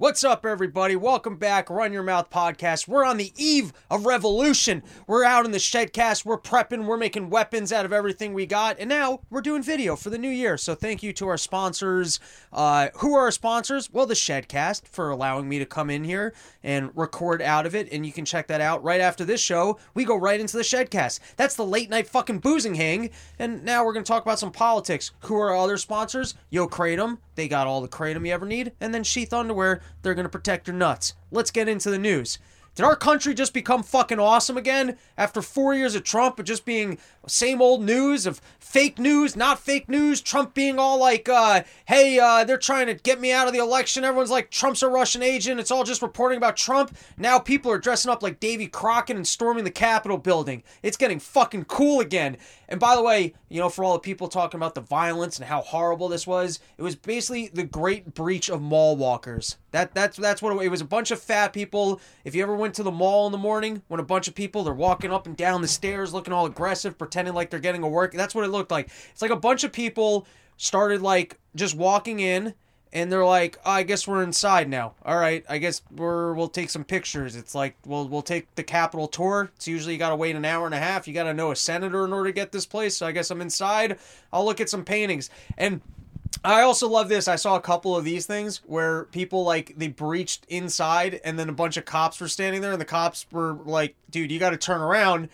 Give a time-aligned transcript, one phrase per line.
[0.00, 0.94] What's up, everybody?
[0.94, 2.86] Welcome back, Run Your Mouth podcast.
[2.86, 4.84] We're on the eve of revolution.
[5.08, 6.24] We're out in the Shedcast.
[6.24, 6.84] We're prepping.
[6.84, 10.16] We're making weapons out of everything we got, and now we're doing video for the
[10.16, 10.56] new year.
[10.56, 12.20] So thank you to our sponsors.
[12.52, 13.92] Uh, who are our sponsors?
[13.92, 17.88] Well, the Shedcast for allowing me to come in here and record out of it,
[17.90, 19.80] and you can check that out right after this show.
[19.94, 21.18] We go right into the Shedcast.
[21.34, 25.10] That's the late night fucking boozing hang, and now we're gonna talk about some politics.
[25.22, 26.36] Who are our other sponsors?
[26.50, 27.18] Yo Kratom.
[27.38, 29.80] They got all the kratom you ever need, and then Sheath Underwear.
[30.02, 31.14] They're gonna protect your nuts.
[31.30, 32.40] Let's get into the news.
[32.74, 36.64] Did our country just become fucking awesome again after four years of Trump of just
[36.64, 40.20] being same old news of fake news, not fake news?
[40.20, 43.58] Trump being all like, uh, hey, uh, they're trying to get me out of the
[43.58, 44.04] election.
[44.04, 45.60] Everyone's like, Trump's a Russian agent.
[45.60, 46.96] It's all just reporting about Trump.
[47.16, 50.62] Now people are dressing up like Davy Crockett and storming the Capitol building.
[50.82, 52.36] It's getting fucking cool again.
[52.68, 55.46] And by the way, you know, for all the people talking about the violence and
[55.46, 59.56] how horrible this was, it was basically the great breach of mall walkers.
[59.70, 60.82] That that's that's what it, it was.
[60.82, 62.00] A bunch of fat people.
[62.24, 64.64] If you ever went to the mall in the morning, when a bunch of people
[64.64, 67.88] they're walking up and down the stairs, looking all aggressive, pretending like they're getting a
[67.88, 68.12] work.
[68.12, 68.90] That's what it looked like.
[69.10, 72.54] It's like a bunch of people started like just walking in
[72.92, 74.94] and they're like, oh, I guess we're inside now.
[75.04, 77.36] All right, I guess we're we'll take some pictures.
[77.36, 79.50] It's like we'll we'll take the Capitol tour.
[79.56, 81.06] It's usually you got to wait an hour and a half.
[81.06, 82.96] You got to know a senator in order to get this place.
[82.96, 83.98] So I guess I'm inside.
[84.32, 85.30] I'll look at some paintings.
[85.56, 85.80] And
[86.44, 87.28] I also love this.
[87.28, 91.48] I saw a couple of these things where people like they breached inside and then
[91.48, 94.50] a bunch of cops were standing there and the cops were like, "Dude, you got
[94.50, 95.28] to turn around."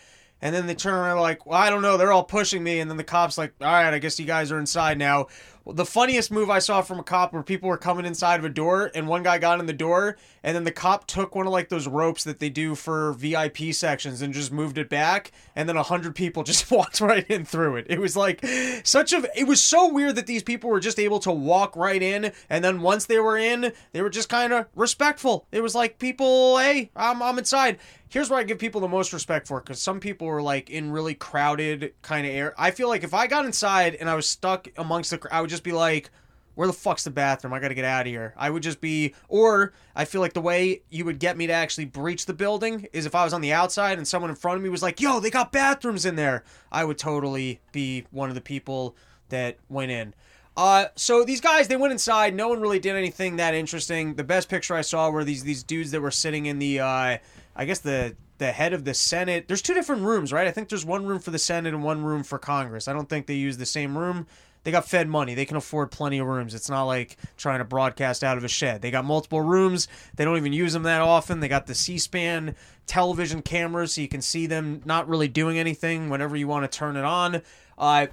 [0.44, 2.78] And then they turn around like, well, I don't know, they're all pushing me.
[2.80, 5.28] And then the cops like, all right, I guess you guys are inside now.
[5.64, 8.44] Well, the funniest move I saw from a cop where people were coming inside of
[8.44, 11.46] a door and one guy got in the door and then the cop took one
[11.46, 15.32] of like those ropes that they do for VIP sections and just moved it back
[15.56, 17.86] and then a hundred people just walked right in through it.
[17.88, 18.44] It was like
[18.84, 22.02] such a it was so weird that these people were just able to walk right
[22.02, 25.46] in and then once they were in, they were just kind of respectful.
[25.50, 27.78] It was like people, hey, I'm I'm inside
[28.10, 30.92] here's where I give people the most respect for because some people were like in
[30.92, 32.54] really crowded kind of air.
[32.56, 35.50] I feel like if I got inside and I was stuck amongst the, I would
[35.50, 36.10] just be like,
[36.54, 37.52] where the fuck's the bathroom?
[37.52, 38.34] I gotta get out of here.
[38.36, 41.52] I would just be, or I feel like the way you would get me to
[41.52, 44.56] actually breach the building is if I was on the outside and someone in front
[44.56, 46.44] of me was like, yo, they got bathrooms in there.
[46.70, 48.96] I would totally be one of the people
[49.28, 50.14] that went in.
[50.56, 52.34] Uh, so these guys, they went inside.
[52.34, 54.14] No one really did anything that interesting.
[54.14, 57.18] The best picture I saw were these these dudes that were sitting in the uh,
[57.56, 59.48] I guess the the head of the Senate.
[59.48, 60.46] There's two different rooms, right?
[60.46, 62.88] I think there's one room for the Senate and one room for Congress.
[62.88, 64.26] I don't think they use the same room.
[64.64, 65.34] They got fed money.
[65.34, 66.54] They can afford plenty of rooms.
[66.54, 68.82] It's not like trying to broadcast out of a shed.
[68.82, 69.88] They got multiple rooms.
[70.16, 71.40] They don't even use them that often.
[71.40, 76.10] They got the C-SPAN television cameras so you can see them not really doing anything
[76.10, 77.42] whenever you want to turn it on.
[77.78, 78.06] Uh,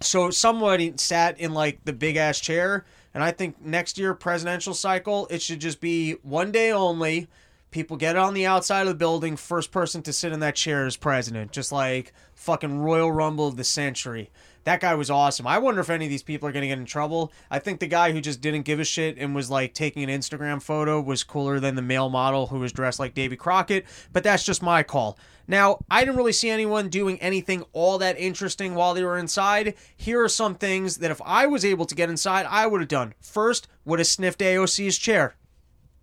[0.00, 2.84] so somebody sat in like the big ass chair,
[3.14, 7.28] and I think next year presidential cycle it should just be one day only
[7.70, 9.36] people get on the outside of the building.
[9.36, 11.52] First person to sit in that chair is president.
[11.52, 14.30] Just like fucking Royal Rumble of the century.
[14.66, 15.46] That guy was awesome.
[15.46, 17.32] I wonder if any of these people are going to get in trouble.
[17.52, 20.10] I think the guy who just didn't give a shit and was like taking an
[20.10, 24.24] Instagram photo was cooler than the male model who was dressed like Davy Crockett, but
[24.24, 25.20] that's just my call.
[25.46, 29.74] Now, I didn't really see anyone doing anything all that interesting while they were inside.
[29.96, 32.88] Here are some things that if I was able to get inside, I would have
[32.88, 33.14] done.
[33.20, 35.36] First, would have sniffed AOC's chair.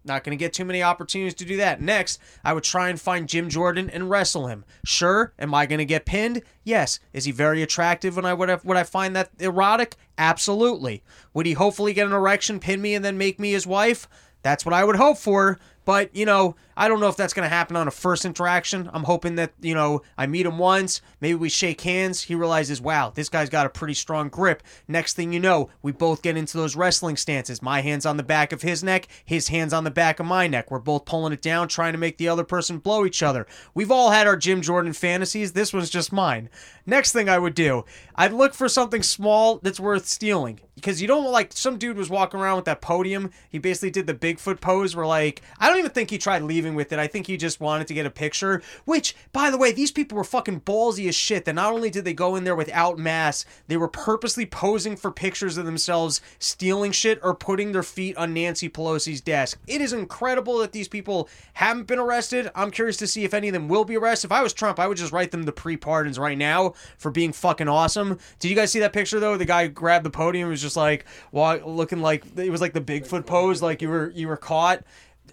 [0.06, 1.82] Not going to get too many opportunities to do that.
[1.82, 4.66] Next, I would try and find Jim Jordan and wrestle him.
[4.84, 6.42] Sure, am I going to get pinned?
[6.64, 7.00] Yes.
[7.14, 9.96] Is he very attractive when I would have, would I find that erotic?
[10.18, 11.04] Absolutely.
[11.34, 14.08] Would he hopefully get an erection, pin me, and then make me his wife?
[14.42, 15.58] That's what I would hope for.
[15.86, 18.90] But, you know, I don't know if that's going to happen on a first interaction.
[18.94, 22.22] I'm hoping that, you know, I meet him once, maybe we shake hands.
[22.22, 24.64] He realizes, wow, this guy's got a pretty strong grip.
[24.88, 27.62] Next thing you know, we both get into those wrestling stances.
[27.62, 30.48] My hands on the back of his neck, his hands on the back of my
[30.48, 30.72] neck.
[30.72, 33.46] We're both pulling it down, trying to make the other person blow each other.
[33.74, 35.54] We've all had our Jim Jordan fantasies.
[35.54, 36.50] This one's just mine.
[36.86, 37.86] Next thing I would do,
[38.16, 40.60] I'd look for something small that's worth stealing.
[40.76, 43.30] Because you don't like, some dude was walking around with that podium.
[43.50, 46.63] He basically did the Bigfoot pose where, like, I don't even think he tried leaving
[46.72, 47.00] with it.
[47.00, 48.62] I think he just wanted to get a picture.
[48.86, 51.46] Which, by the way, these people were fucking ballsy as shit.
[51.46, 55.12] That not only did they go in there without masks, they were purposely posing for
[55.12, 59.60] pictures of themselves stealing shit or putting their feet on Nancy Pelosi's desk.
[59.68, 62.50] It is incredible that these people haven't been arrested.
[62.56, 64.28] I'm curious to see if any of them will be arrested.
[64.28, 67.12] If I was Trump, I would just write them the pre pardons right now for
[67.12, 68.20] being fucking awesome.
[68.40, 69.38] Did you guys see that picture though?
[69.38, 73.26] The guy grabbed the podium was just like looking like it was like the Bigfoot
[73.26, 74.84] pose, like you were you were caught.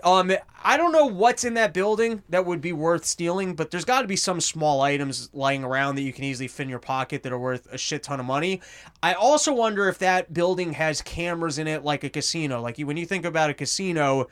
[0.04, 0.32] Um,
[0.62, 4.02] I don't know what's in that building that would be worth stealing, but there's got
[4.02, 7.22] to be some small items lying around that you can easily fit in your pocket
[7.22, 8.60] that are worth a shit ton of money.
[9.02, 12.60] I also wonder if that building has cameras in it like a casino.
[12.60, 14.26] Like when you think about a casino,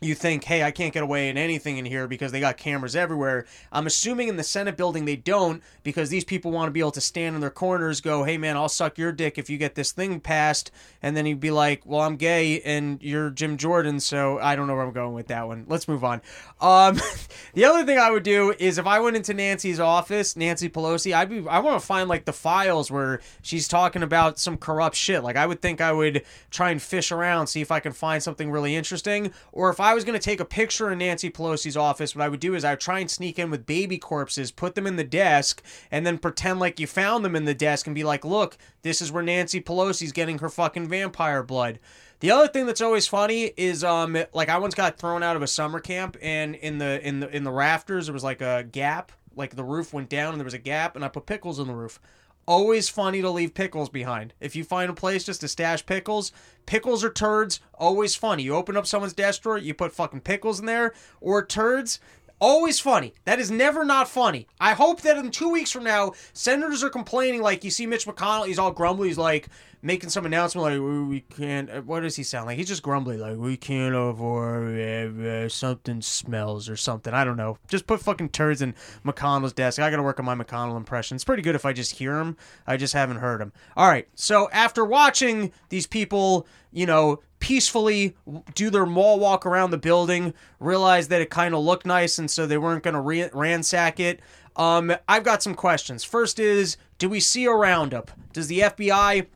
[0.00, 2.96] you think, hey, I can't get away in anything in here because they got cameras
[2.96, 3.44] everywhere.
[3.70, 6.90] I'm assuming in the Senate building they don't because these people want to be able
[6.92, 9.74] to stand in their corners, go, hey, man, I'll suck your dick if you get
[9.74, 10.70] this thing passed.
[11.02, 14.66] And then he'd be like, well, I'm gay and you're Jim Jordan, so I don't
[14.66, 15.66] know where I'm going with that one.
[15.68, 16.22] Let's move on.
[16.60, 16.98] Um,
[17.54, 21.14] the other thing I would do is if I went into Nancy's office, Nancy Pelosi,
[21.14, 24.96] I'd be, I want to find like the files where she's talking about some corrupt
[24.96, 25.22] shit.
[25.22, 28.22] Like I would think I would try and fish around, see if I can find
[28.22, 29.32] something really interesting.
[29.52, 32.28] Or if I was going to take a picture in Nancy Pelosi's office, what I
[32.28, 34.96] would do is I would try and sneak in with baby corpses, put them in
[34.96, 38.24] the desk, and then pretend like you found them in the desk and be like,
[38.24, 41.78] look, this is where Nancy Pelosi's getting her fucking vampire blood.
[42.20, 45.42] The other thing that's always funny is um like I once got thrown out of
[45.42, 48.62] a summer camp and in the in the in the rafters there was like a
[48.70, 51.58] gap, like the roof went down and there was a gap and I put pickles
[51.58, 51.98] in the roof.
[52.46, 54.34] Always funny to leave pickles behind.
[54.40, 56.32] If you find a place just to stash pickles,
[56.66, 58.42] pickles or turds, always funny.
[58.42, 62.00] You open up someone's desk drawer, you put fucking pickles in there, or turds,
[62.40, 63.12] Always funny.
[63.26, 64.46] That is never not funny.
[64.58, 68.06] I hope that in two weeks from now, senators are complaining like you see Mitch
[68.06, 69.08] McConnell, he's all grumbly.
[69.08, 69.48] He's like
[69.82, 71.84] making some announcement like we can't.
[71.84, 72.56] What does he sound like?
[72.56, 77.12] He's just grumbly like we can't avoid uh, something smells or something.
[77.12, 77.58] I don't know.
[77.68, 79.78] Just put fucking turds in McConnell's desk.
[79.78, 81.16] I got to work on my McConnell impression.
[81.16, 82.36] It's pretty good if I just hear him.
[82.66, 83.52] I just haven't heard him.
[83.76, 84.08] All right.
[84.14, 88.14] So after watching these people, you know, peacefully
[88.54, 92.30] do their mall walk around the building, realize that it kind of looked nice, and
[92.30, 94.20] so they weren't going to re- ransack it.
[94.56, 96.04] Um, I've got some questions.
[96.04, 98.10] First is, do we see a roundup?
[98.32, 99.26] Does the FBI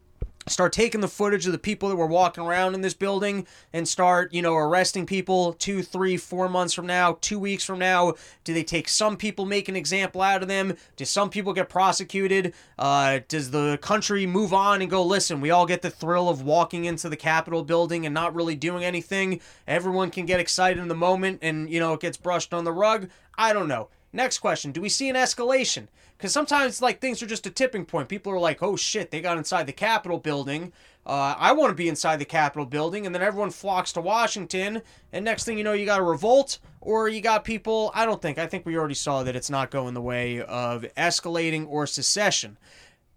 [0.46, 3.88] start taking the footage of the people that were walking around in this building and
[3.88, 8.14] start, you know, arresting people two, three, four months from now, two weeks from now?
[8.44, 10.76] Do they take some people, make an example out of them?
[10.96, 12.54] Do some people get prosecuted?
[12.78, 16.42] Uh, does the country move on and go, listen, we all get the thrill of
[16.42, 19.40] walking into the Capitol building and not really doing anything?
[19.66, 22.72] Everyone can get excited in the moment and, you know, it gets brushed on the
[22.72, 23.08] rug?
[23.36, 23.88] I don't know.
[24.12, 25.88] Next question Do we see an escalation?
[26.16, 28.08] Because sometimes, like, things are just a tipping point.
[28.08, 30.72] People are like, oh shit, they got inside the Capitol building.
[31.04, 33.04] Uh, I want to be inside the Capitol building.
[33.04, 34.80] And then everyone flocks to Washington.
[35.12, 37.90] And next thing you know, you got a revolt or you got people.
[37.94, 38.38] I don't think.
[38.38, 42.58] I think we already saw that it's not going the way of escalating or secession.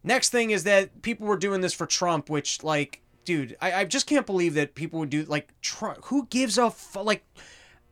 [0.04, 3.86] Next thing is that people were doing this for Trump, which, like, dude, I, I
[3.86, 6.04] just can't believe that people would do, like, Trump.
[6.06, 7.24] Who gives a, f- like,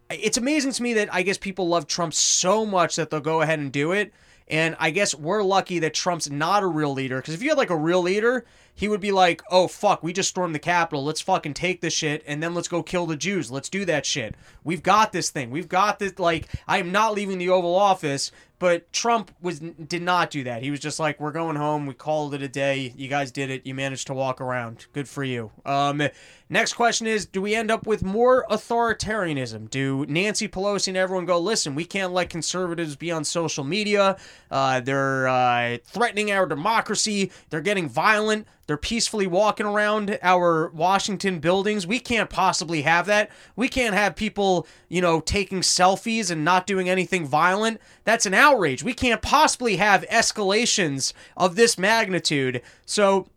[0.10, 3.42] it's amazing to me that I guess people love Trump so much that they'll go
[3.42, 4.13] ahead and do it.
[4.47, 7.18] And I guess we're lucky that Trump's not a real leader.
[7.18, 8.45] Because if you had like a real leader,
[8.75, 11.04] he would be like, oh, fuck, we just stormed the Capitol.
[11.04, 13.50] Let's fucking take this shit and then let's go kill the Jews.
[13.50, 14.36] Let's do that shit.
[14.63, 15.50] We've got this thing.
[15.50, 16.19] We've got this.
[16.19, 18.31] Like, I am not leaving the Oval Office.
[18.57, 20.63] But Trump was did not do that.
[20.63, 21.86] He was just like, "We're going home.
[21.86, 22.94] We called it a day.
[22.95, 23.66] You guys did it.
[23.66, 24.86] You managed to walk around.
[24.94, 26.01] Good for you." Um,
[26.50, 29.69] next question is: Do we end up with more authoritarianism?
[29.69, 34.16] Do Nancy Pelosi and everyone go, "Listen, we can't let conservatives be on social media.
[34.50, 37.31] Uh, they're uh, threatening our democracy.
[37.50, 38.48] They're getting violent.
[38.67, 41.85] They're peacefully walking around our Washington buildings.
[41.85, 43.29] We can't possibly have that.
[43.56, 47.79] We can't have people, you know, taking selfies and not doing anything violent.
[48.03, 48.83] That's an outrage.
[48.83, 52.62] We can't possibly have escalations of this magnitude.
[52.85, 53.27] So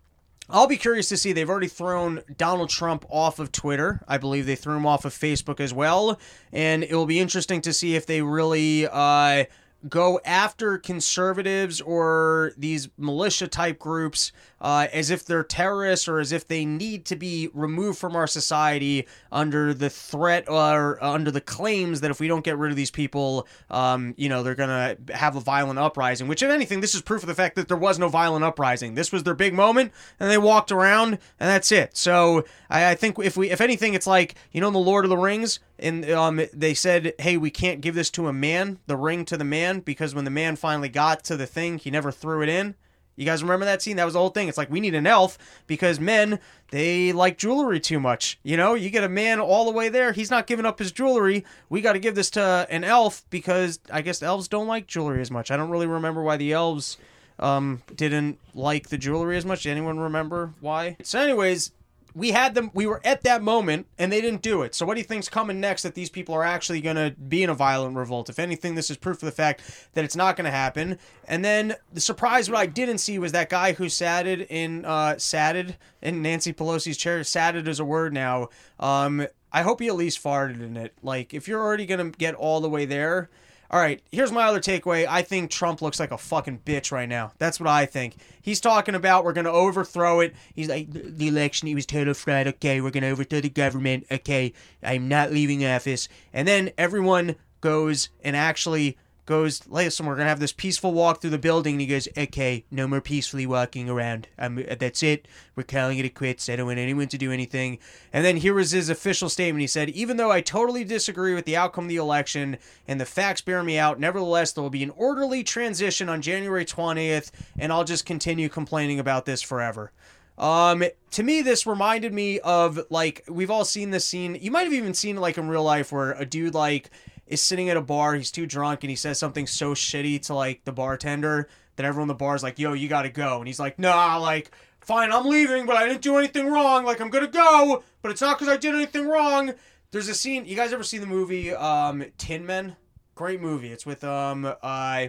[0.48, 1.34] I'll be curious to see.
[1.34, 4.00] They've already thrown Donald Trump off of Twitter.
[4.08, 6.18] I believe they threw him off of Facebook as well.
[6.52, 8.88] And it will be interesting to see if they really.
[8.90, 9.44] Uh,
[9.88, 16.32] go after conservatives or these militia type groups uh, as if they're terrorists or as
[16.32, 21.40] if they need to be removed from our society under the threat or under the
[21.40, 24.68] claims that if we don't get rid of these people, um, you know, they're going
[24.68, 26.28] to have a violent uprising.
[26.28, 28.94] Which, if anything, this is proof of the fact that there was no violent uprising.
[28.94, 31.96] This was their big moment, and they walked around, and that's it.
[31.96, 35.04] So I, I think if we, if anything, it's like you know, in the Lord
[35.04, 38.78] of the Rings, and um, they said, "Hey, we can't give this to a man,
[38.86, 41.90] the ring to the man, because when the man finally got to the thing, he
[41.90, 42.74] never threw it in."
[43.18, 43.96] You guys remember that scene?
[43.96, 44.48] That was the whole thing.
[44.48, 46.38] It's like we need an elf because men
[46.70, 48.38] they like jewelry too much.
[48.44, 50.92] You know, you get a man all the way there, he's not giving up his
[50.92, 51.44] jewelry.
[51.68, 55.20] We got to give this to an elf because I guess elves don't like jewelry
[55.20, 55.50] as much.
[55.50, 56.96] I don't really remember why the elves
[57.40, 59.66] um, didn't like the jewelry as much.
[59.66, 60.96] Anyone remember why?
[61.02, 61.72] So, anyways,
[62.18, 64.74] we had them we were at that moment and they didn't do it.
[64.74, 67.44] So what do you think's coming next that these people are actually going to be
[67.44, 68.28] in a violent revolt?
[68.28, 69.62] If anything this is proof of the fact
[69.94, 70.98] that it's not going to happen.
[71.28, 75.16] And then the surprise what i didn't see was that guy who satted in uh
[75.18, 78.48] satted in nancy pelosi's chair satted is a word now.
[78.80, 80.92] Um I hope he at least farted in it.
[81.02, 83.30] Like, if you're already gonna get all the way there,
[83.70, 84.00] all right.
[84.10, 85.06] Here's my other takeaway.
[85.06, 87.32] I think Trump looks like a fucking bitch right now.
[87.38, 88.16] That's what I think.
[88.40, 90.34] He's talking about we're gonna overthrow it.
[90.54, 91.68] He's like the election.
[91.68, 92.46] He was total fraud.
[92.46, 94.06] Okay, we're gonna overthrow the government.
[94.10, 96.08] Okay, I'm not leaving office.
[96.32, 98.96] And then everyone goes and actually
[99.28, 101.74] goes, listen, we're gonna have this peaceful walk through the building.
[101.74, 104.26] And he goes, okay, no more peacefully walking around.
[104.38, 105.28] I'm, that's it.
[105.54, 106.48] We're calling it a quits.
[106.48, 107.78] I don't want anyone to do anything.
[108.10, 109.60] And then here was his official statement.
[109.60, 112.56] He said, even though I totally disagree with the outcome of the election
[112.88, 116.64] and the facts bear me out, nevertheless, there will be an orderly transition on January
[116.64, 119.92] 20th, and I'll just continue complaining about this forever.
[120.38, 124.38] Um, to me, this reminded me of like we've all seen this scene.
[124.40, 126.90] You might have even seen it like in real life, where a dude like
[127.28, 130.34] is sitting at a bar, he's too drunk, and he says something so shitty to
[130.34, 133.46] like the bartender that everyone in the bar is like, "Yo, you gotta go," and
[133.46, 136.84] he's like, "Nah, like." Fine, I'm leaving, but I didn't do anything wrong.
[136.84, 139.52] Like I'm gonna go, but it's not because I did anything wrong.
[139.90, 140.46] There's a scene.
[140.46, 142.76] You guys ever seen the movie um, Tin Men?
[143.14, 143.68] Great movie.
[143.70, 145.06] It's with um, uh,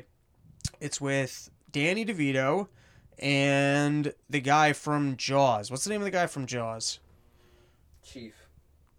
[0.81, 2.67] it's with Danny DeVito
[3.19, 5.69] and the guy from Jaws.
[5.69, 6.99] What's the name of the guy from Jaws?
[8.03, 8.49] Chief.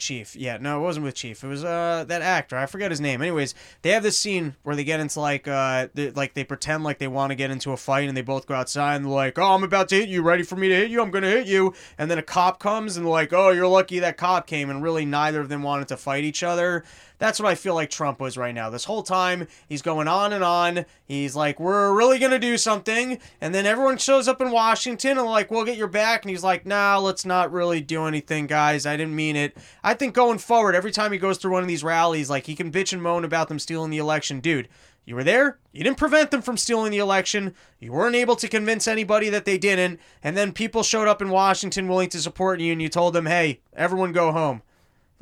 [0.01, 0.35] Chief.
[0.35, 1.45] Yeah, no, it wasn't with Chief.
[1.45, 2.57] It was uh that actor.
[2.57, 3.23] I forget his name.
[3.23, 6.83] Anyways, they have this scene where they get into like uh they, like they pretend
[6.83, 9.13] like they want to get into a fight and they both go outside and they're
[9.13, 10.23] like, "Oh, I'm about to hit you.
[10.23, 11.01] Ready for me to hit you?
[11.01, 13.69] I'm going to hit you." And then a cop comes and they're like, "Oh, you're
[13.69, 16.85] lucky that cop came." And really neither of them wanted to fight each other.
[17.21, 18.71] That's what I feel like Trump was right now.
[18.71, 20.87] This whole time, he's going on and on.
[21.05, 23.19] He's like, we're really going to do something.
[23.43, 26.23] And then everyone shows up in Washington and, like, we'll get your back.
[26.23, 28.87] And he's like, nah, let's not really do anything, guys.
[28.87, 29.55] I didn't mean it.
[29.85, 32.55] I think going forward, every time he goes through one of these rallies, like, he
[32.55, 34.41] can bitch and moan about them stealing the election.
[34.41, 34.69] Dude,
[35.05, 35.59] you were there.
[35.73, 37.55] You didn't prevent them from stealing the election.
[37.79, 39.99] You weren't able to convince anybody that they didn't.
[40.23, 43.27] And then people showed up in Washington willing to support you, and you told them,
[43.27, 44.63] hey, everyone go home.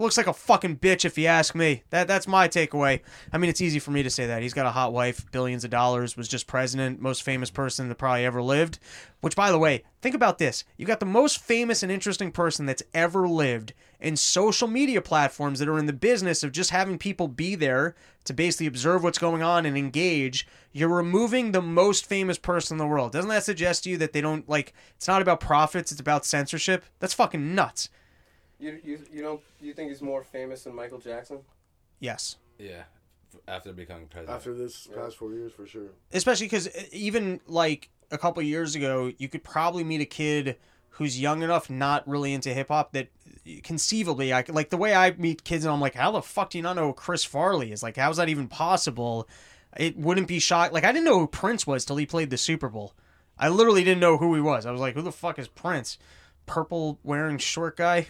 [0.01, 1.83] Looks like a fucking bitch if you ask me.
[1.91, 3.01] That that's my takeaway.
[3.33, 4.43] I mean, it's easy for me to say that.
[4.43, 7.97] He's got a hot wife, billions of dollars, was just president, most famous person that
[7.97, 8.79] probably ever lived.
[9.23, 10.63] Which by the way, think about this.
[10.77, 15.59] You got the most famous and interesting person that's ever lived in social media platforms
[15.59, 19.19] that are in the business of just having people be there to basically observe what's
[19.19, 20.47] going on and engage.
[20.73, 23.13] You're removing the most famous person in the world.
[23.13, 26.25] Doesn't that suggest to you that they don't like it's not about profits, it's about
[26.25, 26.85] censorship?
[27.01, 27.89] That's fucking nuts.
[28.59, 31.39] You you you don't you think he's more famous than Michael Jackson?
[32.01, 32.37] Yes.
[32.59, 32.85] Yeah,
[33.47, 34.37] after becoming president.
[34.37, 35.91] After this past four years, for sure.
[36.13, 40.57] especially because even like a couple years ago, you could probably meet a kid
[40.91, 43.09] who's young enough, not really into hip hop, that
[43.63, 46.59] conceivably, I like the way I meet kids, and I'm like, how the fuck do
[46.59, 47.83] you not know who Chris Farley is?
[47.83, 49.29] Like, how's that even possible?
[49.77, 50.73] It wouldn't be shocked.
[50.73, 52.95] Like, I didn't know who Prince was till he played the Super Bowl.
[53.39, 54.67] I literally didn't know who he was.
[54.67, 55.99] I was like, who the fuck is Prince?
[56.47, 58.07] Purple wearing short guy.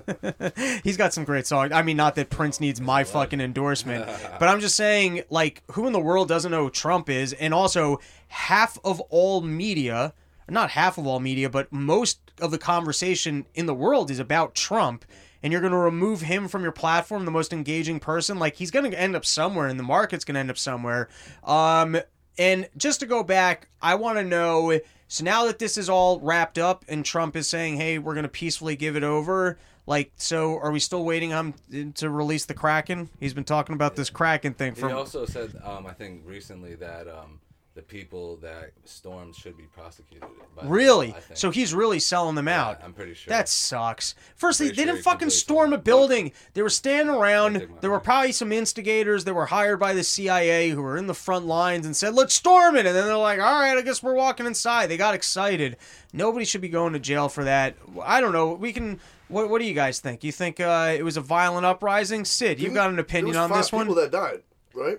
[0.82, 1.70] He's got some great songs.
[1.72, 4.06] I mean, not that Prince needs my fucking endorsement,
[4.40, 7.34] but I'm just saying, like, who in the world doesn't know who Trump is?
[7.34, 10.14] And also, half of all media,
[10.48, 14.54] not half of all media, but most of the conversation in the world is about
[14.54, 15.04] Trump.
[15.42, 18.40] And you're going to remove him from your platform, the most engaging person.
[18.40, 21.08] Like, he's going to end up somewhere, and the market's going to end up somewhere.
[21.44, 21.96] Um,
[22.36, 24.80] and just to go back, I want to know.
[25.06, 28.24] So now that this is all wrapped up, and Trump is saying, "Hey, we're going
[28.24, 32.44] to peacefully give it over," like, so are we still waiting on him to release
[32.44, 33.08] the Kraken?
[33.18, 37.08] He's been talking about this Kraken thing He also said, um, I think recently that
[37.08, 37.40] um,
[37.78, 40.28] the people that stormed should be prosecuted.
[40.56, 41.10] by Really?
[41.10, 41.38] law, I think.
[41.38, 42.80] So he's really selling them Yeah, out.
[42.82, 43.30] I'm pretty sure.
[43.30, 44.16] That sucks.
[44.34, 46.32] Firstly, they, sure didn't he fucking completely storm a building.
[46.54, 47.68] They were standing around.
[47.80, 51.14] There were probably some instigators that were hired by the CIA who were in the
[51.14, 52.84] front lines and said, let's storm it.
[52.84, 54.88] And then they're like, all right, I guess we're walking inside.
[54.88, 55.76] They got excited.
[56.12, 57.76] Nobody should be going to jail for that.
[58.02, 58.54] I don't know.
[58.54, 58.98] We can.
[59.28, 60.24] What, what do you guys think?
[60.24, 62.24] You think uh, it was a violent uprising?
[62.24, 63.86] Sid, you've got an There opinion was on five this one?
[63.86, 64.42] people that died,
[64.74, 64.98] right?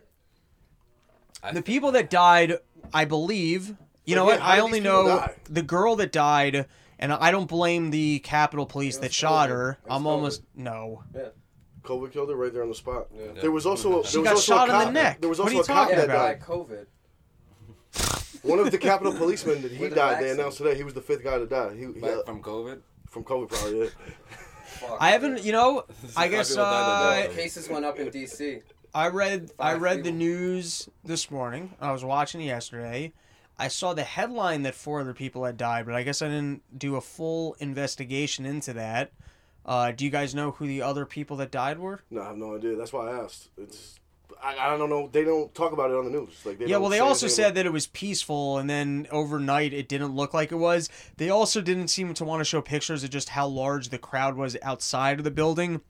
[1.41, 2.59] I The people that died,
[2.93, 3.75] I believe.
[4.05, 4.39] You know But what?
[4.39, 5.35] yeah, how I only know die?
[5.49, 6.65] the girl that died,
[6.97, 9.51] and I don't blame the Capitol Police that shot COVID.
[9.53, 9.71] her.
[9.71, 10.07] It I'm COVID.
[10.07, 11.03] almost no.
[11.15, 11.21] Yeah.
[11.83, 13.07] COVID killed her right there on the spot.
[13.15, 13.39] Yeah.
[13.41, 15.21] There was also She there was got also shot a in the neck.
[15.21, 16.27] There was What are you a cop talking Yeah, that about?
[16.27, 16.41] by died.
[16.41, 16.85] COVID.
[18.43, 20.23] One of the Capitol policemen that he died.
[20.23, 21.73] They announced today he was the fifth guy to die.
[21.75, 22.79] He, he Back uh, from COVID.
[23.09, 23.79] from COVID probably.
[23.79, 23.89] Yeah.
[24.65, 24.97] Fuck.
[24.99, 25.43] I haven't.
[25.43, 25.85] You know,
[26.17, 27.27] I guess uh.
[27.35, 28.59] Cases went up in D.C.
[28.93, 29.51] I read.
[29.59, 31.73] I read the news this morning.
[31.79, 33.13] I was watching yesterday.
[33.57, 36.61] I saw the headline that four other people had died, but I guess I didn't
[36.79, 39.11] do a full investigation into that.
[39.65, 42.01] Uh, do you guys know who the other people that died were?
[42.09, 42.75] No, I have no idea.
[42.75, 43.49] That's why I asked.
[43.57, 43.99] It's
[44.41, 45.09] I, I don't know.
[45.11, 46.29] They don't talk about it on the news.
[46.45, 49.73] Like they Yeah, well, they also said about- that it was peaceful, and then overnight
[49.73, 50.89] it didn't look like it was.
[51.17, 54.35] They also didn't seem to want to show pictures of just how large the crowd
[54.37, 55.81] was outside of the building.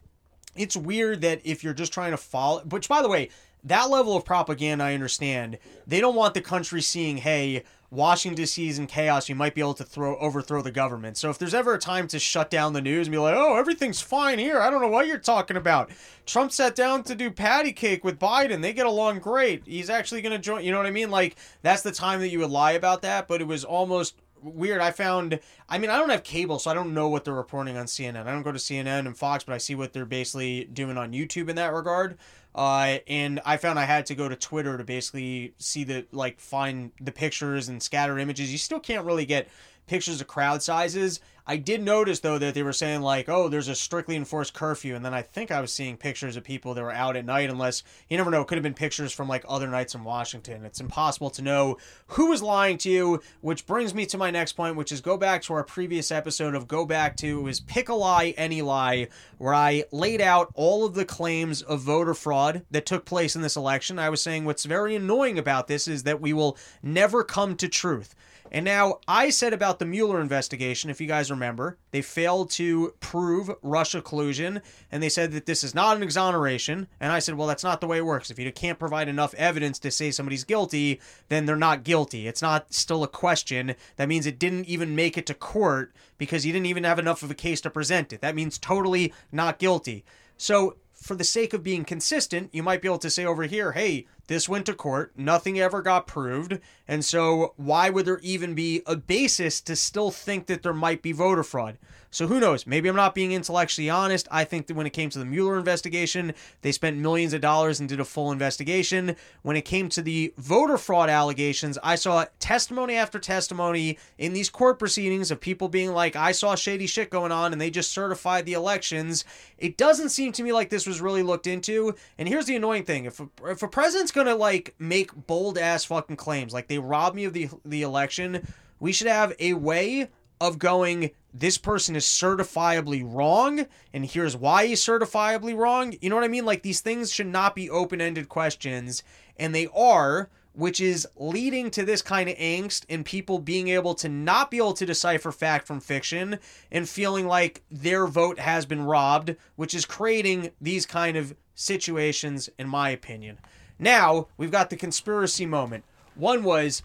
[0.55, 3.29] It's weird that if you're just trying to follow, which by the way,
[3.63, 5.57] that level of propaganda, I understand.
[5.85, 8.67] They don't want the country seeing, hey, Washington D.C.
[8.67, 9.29] is in chaos.
[9.29, 11.17] You might be able to throw overthrow the government.
[11.17, 13.57] So if there's ever a time to shut down the news and be like, oh,
[13.57, 14.61] everything's fine here.
[14.61, 15.89] I don't know what you're talking about.
[16.27, 18.61] Trump sat down to do patty cake with Biden.
[18.61, 19.63] They get along great.
[19.65, 20.63] He's actually going to join.
[20.63, 21.09] You know what I mean?
[21.09, 23.27] Like that's the time that you would lie about that.
[23.27, 24.81] But it was almost weird.
[24.81, 27.77] I found, I mean, I don't have cable, so I don't know what they're reporting
[27.77, 28.27] on CNN.
[28.27, 31.11] I don't go to CNN and Fox, but I see what they're basically doing on
[31.11, 32.17] YouTube in that regard.
[32.55, 36.39] Uh, and I found I had to go to Twitter to basically see the, like,
[36.39, 38.51] find the pictures and scatter images.
[38.51, 39.47] You still can't really get
[39.89, 41.19] pictures of crowd sizes.
[41.47, 44.95] I did notice though that they were saying like, oh, there's a strictly enforced curfew,
[44.95, 47.49] and then I think I was seeing pictures of people that were out at night.
[47.49, 50.63] Unless you never know, it could have been pictures from like other nights in Washington.
[50.63, 51.77] It's impossible to know
[52.09, 53.19] who was lying to you.
[53.41, 56.53] Which brings me to my next point, which is go back to our previous episode
[56.53, 59.07] of go back to is pick a lie, any lie,
[59.39, 63.41] where I laid out all of the claims of voter fraud that took place in
[63.41, 63.97] this election.
[63.97, 67.67] I was saying what's very annoying about this is that we will never come to
[67.67, 68.13] truth.
[68.51, 72.93] And now I said about the Mueller investigation, if you guys remember, they failed to
[72.99, 76.87] prove Russia collusion, and they said that this is not an exoneration.
[76.99, 78.31] And I said, well, that's not the way it works.
[78.31, 82.27] If you can't provide enough evidence to say somebody's guilty, then they're not guilty.
[82.27, 83.75] It's not still a question.
[83.97, 87.23] That means it didn't even make it to court because you didn't even have enough
[87.23, 88.21] of a case to present it.
[88.21, 90.03] That means totally not guilty.
[90.37, 93.71] So, for the sake of being consistent, you might be able to say over here,
[93.71, 95.13] hey, this went to court.
[95.17, 96.59] Nothing ever got proved.
[96.89, 101.03] And so, why would there even be a basis to still think that there might
[101.03, 101.77] be voter fraud?
[102.09, 102.65] So, who knows?
[102.65, 104.27] Maybe I'm not being intellectually honest.
[104.31, 107.79] I think that when it came to the Mueller investigation, they spent millions of dollars
[107.79, 109.15] and did a full investigation.
[109.43, 114.49] When it came to the voter fraud allegations, I saw testimony after testimony in these
[114.49, 117.91] court proceedings of people being like, I saw shady shit going on and they just
[117.91, 119.23] certified the elections.
[119.59, 121.93] It doesn't seem to me like this was really looked into.
[122.17, 125.85] And here's the annoying thing if a, if a president's gonna like make bold ass
[125.85, 128.47] fucking claims like they robbed me of the the election
[128.79, 130.09] we should have a way
[130.41, 135.95] of going this person is certifiably wrong and here's why he's certifiably wrong.
[136.01, 136.45] You know what i mean?
[136.45, 139.03] Like these things should not be open-ended questions
[139.37, 143.93] and they are which is leading to this kind of angst and people being able
[143.93, 146.39] to not be able to decipher fact from fiction
[146.71, 152.49] and feeling like their vote has been robbed which is creating these kind of situations
[152.57, 153.37] in my opinion.
[153.77, 155.83] Now we've got the conspiracy moment.
[156.15, 156.83] One was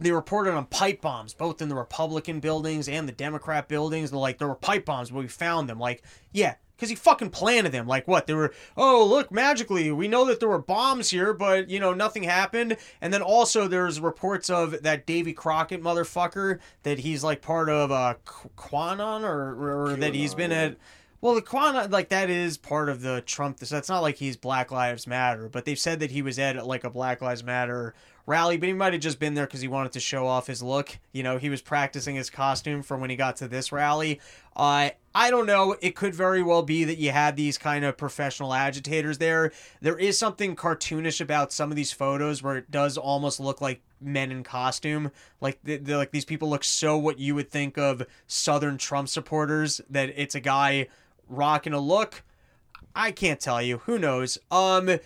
[0.00, 4.10] they reported on pipe bombs, both in the Republican buildings and the Democrat buildings.
[4.10, 5.78] They're like, there were pipe bombs, but we found them.
[5.78, 7.86] Like, yeah, because he fucking planted them.
[7.86, 8.26] Like, what?
[8.26, 11.94] They were, oh, look, magically, we know that there were bombs here, but, you know,
[11.94, 12.76] nothing happened.
[13.00, 17.92] And then also there's reports of that Davy Crockett motherfucker that he's like part of
[17.92, 20.76] uh, QAnon or, or that he's been at
[21.20, 23.58] well, the QAnon, like that is part of the Trump.
[23.64, 26.66] So it's not like he's Black Lives Matter, but they've said that he was at
[26.66, 27.94] like a Black Lives Matter
[28.26, 30.62] rally, but he might have just been there because he wanted to show off his
[30.62, 30.98] look.
[31.12, 34.20] You know, he was practicing his costume for when he got to this rally.
[34.56, 35.76] Uh, I don't know.
[35.80, 39.52] It could very well be that you had these kind of professional agitators there.
[39.80, 43.82] There is something cartoonish about some of these photos where it does almost look like
[44.00, 45.10] men in costume.
[45.40, 50.12] Like like these people look so what you would think of Southern Trump supporters that
[50.16, 50.88] it's a guy
[51.28, 52.22] rocking a look.
[52.94, 53.78] I can't tell you.
[53.78, 54.38] Who knows?
[54.50, 54.98] Um,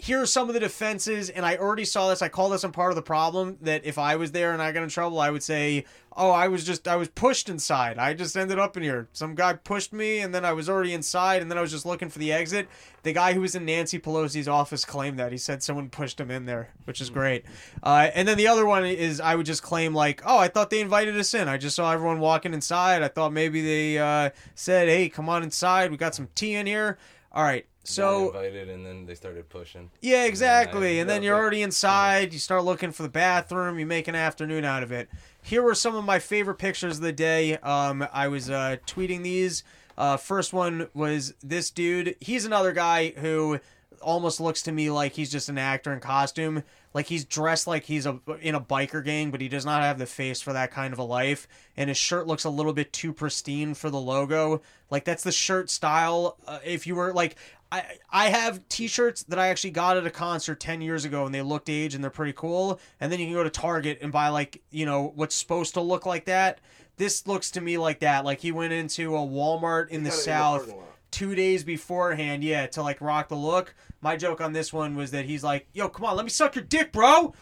[0.00, 2.22] here are some of the defenses, and I already saw this.
[2.22, 4.70] I call this a part of the problem that if I was there and I
[4.70, 7.98] got in trouble, I would say, "Oh, I was just I was pushed inside.
[7.98, 9.08] I just ended up in here.
[9.12, 11.84] Some guy pushed me, and then I was already inside, and then I was just
[11.84, 12.68] looking for the exit."
[13.02, 16.30] The guy who was in Nancy Pelosi's office claimed that he said someone pushed him
[16.30, 17.44] in there, which is great.
[17.82, 20.70] Uh, and then the other one is I would just claim like, "Oh, I thought
[20.70, 21.48] they invited us in.
[21.48, 23.02] I just saw everyone walking inside.
[23.02, 25.90] I thought maybe they uh, said, "Hey, come on inside.
[25.90, 26.98] We got some tea in here."
[27.32, 27.66] All right.
[27.84, 29.90] So invited, and then they started pushing.
[30.02, 31.00] Yeah, exactly.
[31.00, 32.34] And then you're already inside.
[32.34, 33.78] You start looking for the bathroom.
[33.78, 35.08] You make an afternoon out of it.
[35.42, 37.56] Here were some of my favorite pictures of the day.
[37.58, 39.64] Um, I was uh, tweeting these.
[39.96, 42.14] Uh, first one was this dude.
[42.20, 43.58] He's another guy who
[44.02, 46.62] almost looks to me like he's just an actor in costume.
[46.94, 49.98] Like he's dressed like he's a in a biker gang, but he does not have
[49.98, 51.46] the face for that kind of a life.
[51.76, 54.62] And his shirt looks a little bit too pristine for the logo.
[54.90, 56.38] Like that's the shirt style.
[56.46, 57.36] Uh, if you were like,
[57.70, 61.34] I I have T-shirts that I actually got at a concert ten years ago, and
[61.34, 62.80] they looked age and they're pretty cool.
[63.00, 65.80] And then you can go to Target and buy like you know what's supposed to
[65.80, 66.60] look like that.
[66.96, 68.24] This looks to me like that.
[68.24, 70.72] Like he went into a Walmart in the South
[71.10, 73.74] two days beforehand, yeah, to like rock the look.
[74.00, 76.54] My joke on this one was that he's like, "Yo, come on, let me suck
[76.54, 77.34] your dick, bro."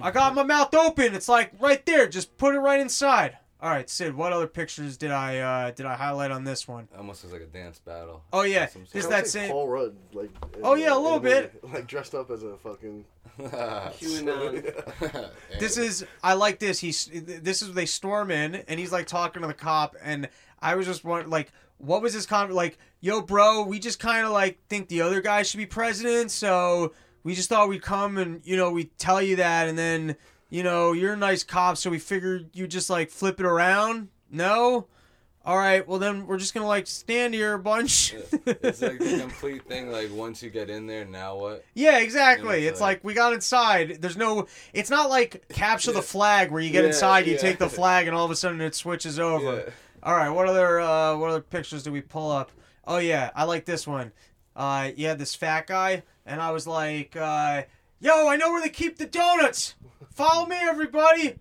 [0.00, 1.14] I got my mouth open.
[1.14, 2.08] It's like right there.
[2.08, 3.36] Just put it right inside.
[3.60, 4.14] All right, Sid.
[4.14, 6.88] What other pictures did I uh, did I highlight on this one?
[6.96, 8.22] Almost looks like a dance battle.
[8.32, 9.50] Oh yeah, Of some is that like same?
[9.50, 10.30] Paul Rudd, like.
[10.62, 11.40] Oh, yeah, a in little the movie.
[11.62, 11.64] bit.
[11.74, 13.04] Like dressed up as a fucking.
[13.38, 15.30] QAnon.
[15.58, 16.78] This is I like this.
[16.78, 20.28] He's this is they storm in and he's like talking to the cop and
[20.60, 24.24] I was just wondering like what was this con like yo bro we just kind
[24.26, 28.16] of like think the other guy should be president so we just thought we'd come
[28.18, 30.16] and you know we tell you that and then
[30.48, 34.08] you know you're a nice cop so we figured you just like flip it around
[34.30, 34.86] no
[35.44, 38.14] all right well then we're just gonna like stand here a bunch
[38.46, 39.92] it's like the complete thing.
[39.92, 41.64] Like once you get in there, now what?
[41.74, 42.62] Yeah, exactly.
[42.62, 43.98] Yeah, It's it's like like- we got inside.
[44.00, 44.46] There's no.
[44.72, 47.38] It's not like capture the flag where you get Yeah, inside, you yeah.
[47.38, 49.72] take the flag, and all of a sudden it switches over.
[50.06, 52.52] All right, what other uh, what other pictures do we pull up?
[52.86, 54.12] Oh yeah, I like this one.
[54.54, 57.62] Uh, you had this fat guy, and I was like, uh,
[57.98, 59.74] "Yo, I know where they keep the donuts.
[60.12, 61.40] Follow me, everybody.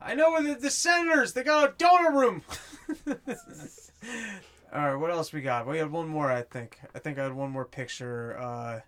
[0.00, 1.34] I know where the, the senators.
[1.34, 2.42] They got a donut room."
[4.72, 5.66] All right, what else we got?
[5.66, 6.80] We had one more, I think.
[6.94, 8.80] I think I had one more picture uh,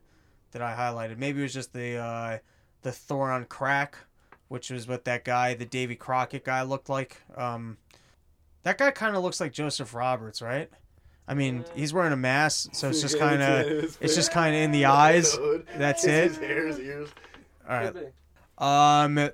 [0.52, 1.18] that I highlighted.
[1.18, 2.38] Maybe it was just the uh,
[2.80, 3.98] the Thor crack,
[4.48, 7.20] which was what that guy, the Davy Crockett guy, looked like.
[7.36, 7.76] Um,
[8.64, 10.70] that guy kind of looks like Joseph Roberts, right?
[11.26, 14.54] I mean, he's wearing a mask, so it's just kind of it's- it's just kind
[14.54, 15.34] of in the eyes.
[15.34, 15.66] Hood.
[15.76, 16.42] That's His it.
[16.42, 17.08] hair, his ears.
[17.68, 17.94] All right.
[18.58, 19.30] Um,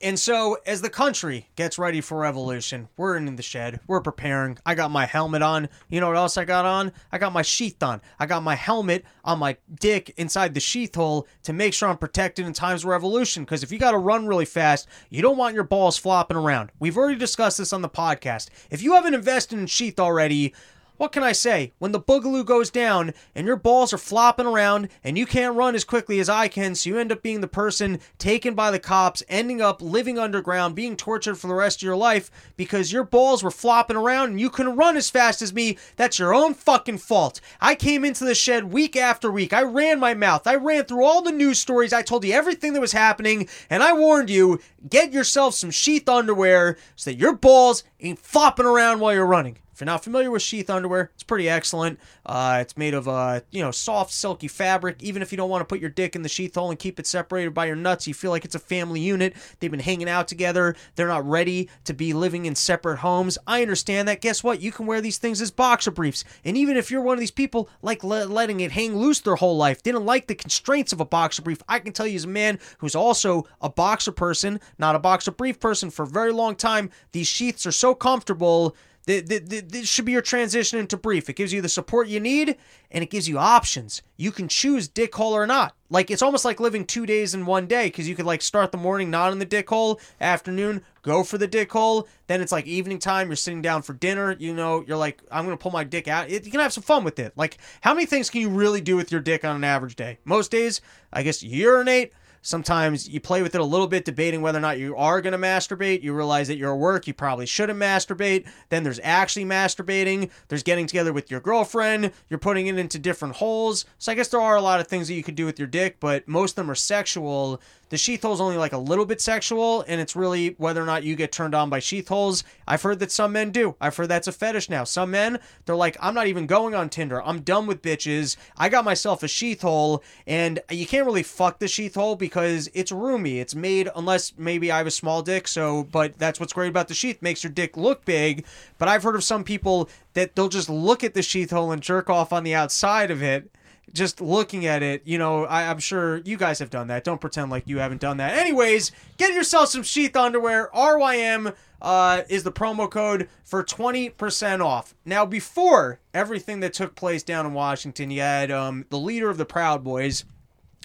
[0.00, 3.80] and so as the country gets ready for revolution, we're in the shed.
[3.88, 4.58] We're preparing.
[4.64, 5.68] I got my helmet on.
[5.88, 6.92] You know what else I got on?
[7.10, 8.00] I got my sheath on.
[8.18, 11.98] I got my helmet on my dick inside the sheath hole to make sure I'm
[11.98, 13.42] protected in times of revolution.
[13.44, 16.70] Because if you got to run really fast, you don't want your balls flopping around.
[16.78, 18.50] We've already discussed this on the podcast.
[18.70, 20.54] If you haven't invested in sheath already,
[20.98, 21.72] what can I say?
[21.78, 25.76] When the boogaloo goes down and your balls are flopping around and you can't run
[25.76, 28.80] as quickly as I can, so you end up being the person taken by the
[28.80, 33.04] cops, ending up living underground, being tortured for the rest of your life because your
[33.04, 36.52] balls were flopping around and you couldn't run as fast as me, that's your own
[36.52, 37.40] fucking fault.
[37.60, 39.52] I came into the shed week after week.
[39.52, 40.48] I ran my mouth.
[40.48, 41.92] I ran through all the news stories.
[41.92, 44.58] I told you everything that was happening, and I warned you
[44.90, 49.58] get yourself some sheath underwear so that your balls ain't flopping around while you're running.
[49.78, 52.00] If you're not familiar with sheath underwear, it's pretty excellent.
[52.26, 55.00] Uh, it's made of uh, you know soft, silky fabric.
[55.04, 56.98] Even if you don't want to put your dick in the sheath hole and keep
[56.98, 59.36] it separated by your nuts, you feel like it's a family unit.
[59.60, 60.74] They've been hanging out together.
[60.96, 63.38] They're not ready to be living in separate homes.
[63.46, 64.20] I understand that.
[64.20, 64.60] Guess what?
[64.60, 66.24] You can wear these things as boxer briefs.
[66.44, 69.36] And even if you're one of these people like le- letting it hang loose their
[69.36, 72.24] whole life, didn't like the constraints of a boxer brief, I can tell you as
[72.24, 76.32] a man who's also a boxer person, not a boxer brief person for a very
[76.32, 78.74] long time, these sheaths are so comfortable
[79.08, 81.30] This should be your transition into brief.
[81.30, 82.58] It gives you the support you need
[82.90, 84.02] and it gives you options.
[84.18, 85.74] You can choose dick hole or not.
[85.88, 88.70] Like it's almost like living two days in one day because you could like start
[88.70, 92.06] the morning not in the dick hole, afternoon go for the dick hole.
[92.26, 93.28] Then it's like evening time.
[93.28, 94.36] You're sitting down for dinner.
[94.38, 96.28] You know, you're like, I'm gonna pull my dick out.
[96.30, 97.32] It, you can have some fun with it.
[97.34, 100.18] Like, how many things can you really do with your dick on an average day?
[100.26, 102.12] Most days, I guess urinate.
[102.42, 105.32] Sometimes you play with it a little bit, debating whether or not you are going
[105.32, 106.02] to masturbate.
[106.02, 108.48] You realize that you're at work, you probably shouldn't masturbate.
[108.68, 110.30] Then there's actually masturbating.
[110.48, 112.12] There's getting together with your girlfriend.
[112.28, 113.84] You're putting it into different holes.
[113.98, 115.68] So I guess there are a lot of things that you could do with your
[115.68, 117.60] dick, but most of them are sexual.
[117.90, 121.04] The sheath hole's only like a little bit sexual, and it's really whether or not
[121.04, 122.44] you get turned on by sheath holes.
[122.66, 123.76] I've heard that some men do.
[123.80, 124.84] I've heard that's a fetish now.
[124.84, 127.22] Some men, they're like, I'm not even going on Tinder.
[127.22, 128.36] I'm done with bitches.
[128.56, 132.70] I got myself a sheath hole, and you can't really fuck the sheath hole because
[132.74, 133.40] it's roomy.
[133.40, 135.48] It's made unless maybe I have a small dick.
[135.48, 137.22] So, but that's what's great about the sheath.
[137.22, 138.44] Makes your dick look big.
[138.76, 141.82] But I've heard of some people that they'll just look at the sheath hole and
[141.82, 143.50] jerk off on the outside of it
[143.92, 147.04] just looking at it, you know, I, I'm sure you guys have done that.
[147.04, 148.34] Don't pretend like you haven't done that.
[148.36, 150.70] Anyways, get yourself some sheath underwear.
[150.74, 154.94] RYM uh, is the promo code for 20% off.
[155.04, 159.38] Now, before everything that took place down in Washington, you had um, the leader of
[159.38, 160.24] the Proud Boys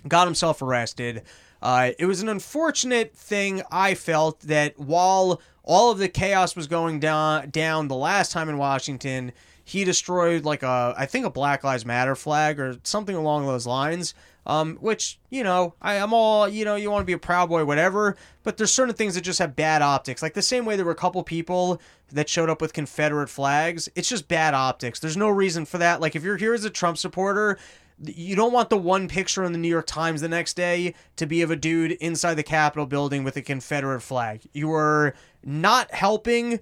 [0.07, 1.23] got himself arrested.
[1.61, 3.61] Uh, it was an unfortunate thing.
[3.71, 8.49] I felt that while all of the chaos was going down down the last time
[8.49, 9.31] in Washington,
[9.63, 13.65] he destroyed like a I think a Black Lives Matter flag or something along those
[13.65, 14.13] lines.
[14.45, 17.47] Um, which you know I, I'm all you know you want to be a proud
[17.47, 20.21] boy whatever, but there's certain things that just have bad optics.
[20.21, 21.79] Like the same way there were a couple people
[22.11, 23.87] that showed up with Confederate flags.
[23.95, 24.99] It's just bad optics.
[24.99, 26.01] There's no reason for that.
[26.01, 27.57] Like if you're here as a Trump supporter,
[28.03, 31.25] you don't want the one picture in the New York Times the next day to
[31.25, 34.41] be of a dude inside the Capitol building with a Confederate flag.
[34.51, 36.59] You are not helping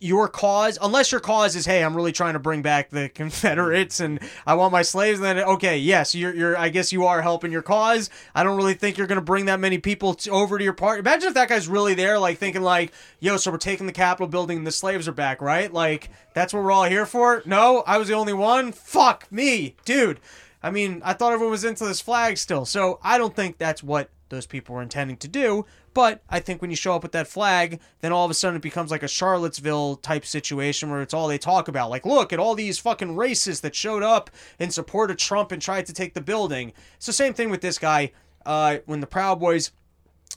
[0.00, 4.00] your cause, unless your cause is, hey, I'm really trying to bring back the Confederates
[4.00, 7.52] and I want my slaves, then okay, yes, you're, you're I guess you are helping
[7.52, 8.10] your cause.
[8.34, 11.00] I don't really think you're going to bring that many people over to your party.
[11.00, 14.28] Imagine if that guy's really there, like thinking like, yo, so we're taking the Capitol
[14.28, 15.72] building and the slaves are back, right?
[15.72, 17.42] Like, that's what we're all here for?
[17.44, 18.72] No, I was the only one?
[18.72, 20.20] Fuck me, dude.
[20.62, 23.82] I mean, I thought everyone was into this flag still, so I don't think that's
[23.82, 25.64] what those people were intending to do.
[25.98, 28.58] But I think when you show up with that flag, then all of a sudden
[28.58, 31.90] it becomes like a Charlottesville type situation where it's all they talk about.
[31.90, 34.30] Like, look at all these fucking racists that showed up
[34.60, 36.72] in support of Trump and tried to take the building.
[37.04, 38.12] The same thing with this guy.
[38.46, 39.72] Uh, when the Proud Boys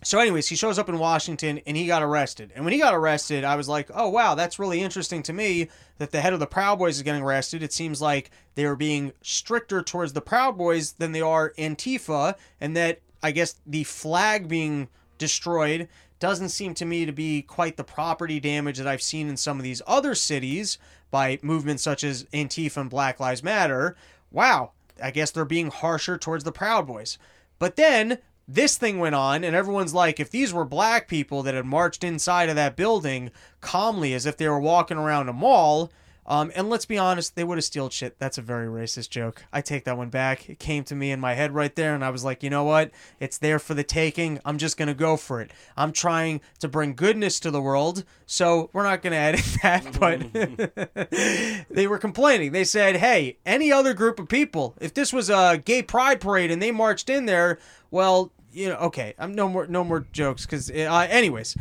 [0.03, 2.51] so, anyways, he shows up in Washington and he got arrested.
[2.55, 5.69] And when he got arrested, I was like, oh, wow, that's really interesting to me
[5.99, 7.61] that the head of the Proud Boys is getting arrested.
[7.61, 12.33] It seems like they are being stricter towards the Proud Boys than they are Antifa,
[12.59, 14.87] and that I guess the flag being
[15.21, 15.87] destroyed
[16.19, 19.57] doesn't seem to me to be quite the property damage that I've seen in some
[19.57, 20.77] of these other cities
[21.09, 23.95] by movements such as Antifa and Black Lives Matter.
[24.31, 27.17] Wow, I guess they're being harsher towards the Proud Boys.
[27.57, 31.55] But then this thing went on, and everyone's like, if these were black people that
[31.55, 33.31] had marched inside of that building
[33.61, 35.91] calmly as if they were walking around a mall,
[36.31, 38.17] um, and let's be honest, they would have stealed shit.
[38.17, 39.43] That's a very racist joke.
[39.51, 40.49] I take that one back.
[40.49, 42.63] It came to me in my head right there, and I was like, you know
[42.63, 42.91] what?
[43.19, 44.39] It's there for the taking.
[44.45, 45.51] I'm just going to go for it.
[45.75, 49.99] I'm trying to bring goodness to the world, so we're not going to edit that,
[49.99, 52.53] but they were complaining.
[52.53, 56.49] They said, hey, any other group of people, if this was a gay pride parade
[56.49, 57.59] and they marched in there,
[57.91, 61.57] well, you know, okay, I'm no more no more jokes because, uh, anyways,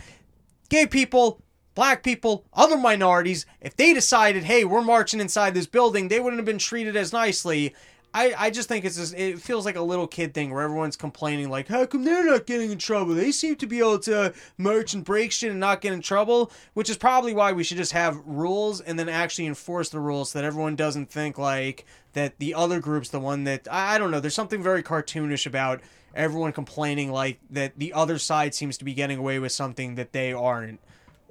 [0.69, 1.43] gay people,
[1.81, 6.39] black people, other minorities, if they decided, hey, we're marching inside this building, they wouldn't
[6.39, 7.75] have been treated as nicely.
[8.13, 10.99] I, I just think it's just, it feels like a little kid thing where everyone's
[10.99, 14.35] complaining like how come they're not getting in trouble they seem to be able to
[14.59, 17.77] march and break shit and not get in trouble which is probably why we should
[17.77, 21.87] just have rules and then actually enforce the rules so that everyone doesn't think like
[22.15, 25.47] that the other group's the one that I, I don't know there's something very cartoonish
[25.47, 25.81] about
[26.15, 30.13] everyone complaining like that the other side seems to be getting away with something that
[30.13, 30.81] they aren't.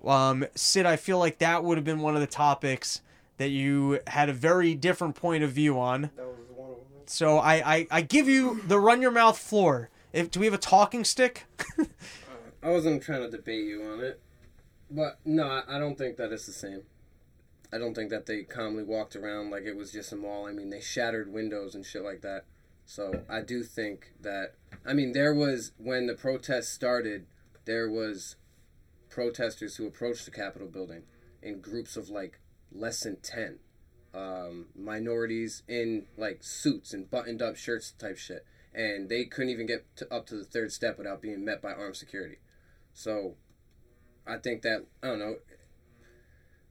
[0.05, 3.01] Um, Sid, I feel like that would have been one of the topics
[3.37, 6.03] that you had a very different point of view on.
[6.15, 6.85] That was one of them.
[7.05, 9.89] So I, I, I give you the run your mouth floor.
[10.13, 11.45] If do we have a talking stick?
[12.63, 14.19] I wasn't trying to debate you on it,
[14.91, 16.81] but no, I- I don't think that it's the same.
[17.71, 20.47] I don't think that they calmly walked around like it was just a mall.
[20.47, 22.45] I mean, they shattered windows and shit like that.
[22.85, 24.55] So I do think that.
[24.85, 27.27] I mean, there was when the protest started,
[27.65, 28.35] there was
[29.09, 31.03] protesters who approached the Capitol building
[31.41, 32.39] in groups of like
[32.71, 33.59] less than ten,
[34.13, 39.65] um, minorities in like suits and buttoned up shirts type shit, and they couldn't even
[39.65, 42.37] get to, up to the third step without being met by armed security.
[42.93, 43.35] So,
[44.27, 45.35] I think that I don't know.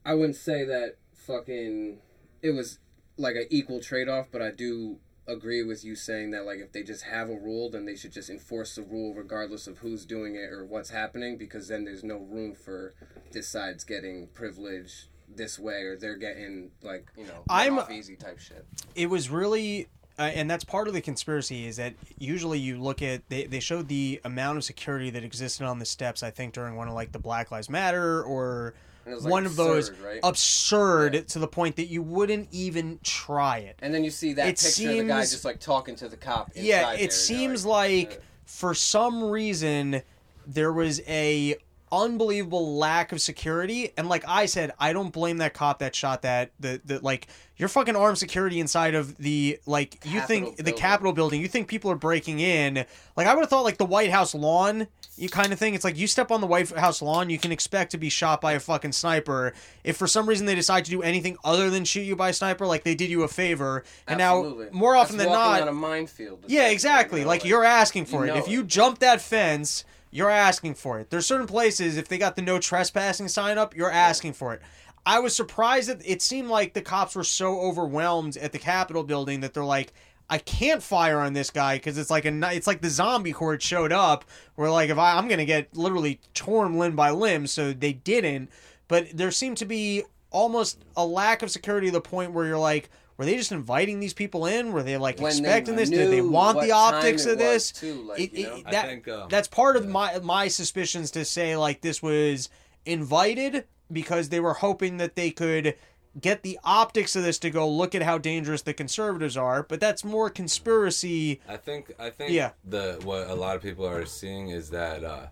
[0.05, 1.99] I wouldn't say that fucking
[2.43, 2.79] it was
[3.17, 4.99] like an equal trade off, but I do
[5.29, 8.13] agree with you saying that like if they just have a rule, then they should
[8.13, 12.03] just enforce the rule regardless of who's doing it or what's happening, because then there's
[12.03, 12.95] no room for
[13.33, 18.39] this side's getting privilege this way or they're getting like you know I'm- easy type
[18.39, 18.65] shit.
[18.95, 19.87] it was really
[20.19, 23.61] uh, and that's part of the conspiracy is that usually you look at they, they
[23.61, 26.95] showed the amount of security that existed on the steps i think during one of
[26.95, 28.73] like the black lives matter or And it was,
[29.17, 30.21] like, one of those absurd, right?
[30.23, 31.21] absurd Yeah.
[31.23, 34.61] to the point that you wouldn't even try it And then you see that It
[34.61, 36.51] picture of the guy just like talking to the cop.
[36.55, 40.03] yeah inside there, it and seems you're like uh, for some reason
[40.47, 41.57] there was a
[41.91, 46.21] unbelievable lack of security and like i said i don't blame that cop that shot
[46.23, 50.73] that the, the like you're fucking armed security inside of the like you think the
[50.73, 52.85] capitol building you think people are breaking in
[53.17, 55.85] like i would have thought like the white house lawn you kind of thing it's
[55.85, 58.53] like you step on the white house lawn you can expect to be shot by
[58.53, 59.53] a fucking sniper
[59.85, 62.33] if for some reason they decide to do anything other than shoot you by a
[62.33, 64.67] sniper like they did you a favor and absolutely.
[64.67, 66.45] now more often That's than not on a minefield.
[66.47, 67.21] yeah, exactly.
[67.21, 68.39] you know, like you're asking for you it.
[68.39, 71.11] If you jump that fence, you're asking for it.
[71.11, 74.63] There's certain places if they got the no trespassing sign up, you're asking for it.
[75.09, 79.03] I was surprised that it seemed like the cops were so overwhelmed at the Capitol
[79.03, 79.95] building that they're like,
[80.29, 83.63] I can't fire on this guy because it's like a it's like the zombie horde
[83.63, 84.27] showed up.
[84.57, 88.51] Where like if I I'm gonna get literally torn limb by limb, so they didn't.
[88.87, 92.59] But there seemed to be almost a lack of security to the point where you're
[92.59, 94.73] like, were they just inviting these people in?
[94.73, 95.89] Were they like When they expecting this?
[95.89, 97.73] Did they want the optics of this?
[97.73, 99.91] too, like, It- it- that- think, um, that's part of yeah.
[99.91, 102.51] my my suspicions to say like this was
[102.89, 105.75] invited because they were hoping that they could
[106.21, 109.79] get the optics of this to go look at how dangerous the conservatives are but
[109.79, 112.51] that's more conspiracy I think I think Yeah.
[112.65, 115.27] the what a lot of people are seeing is that uh,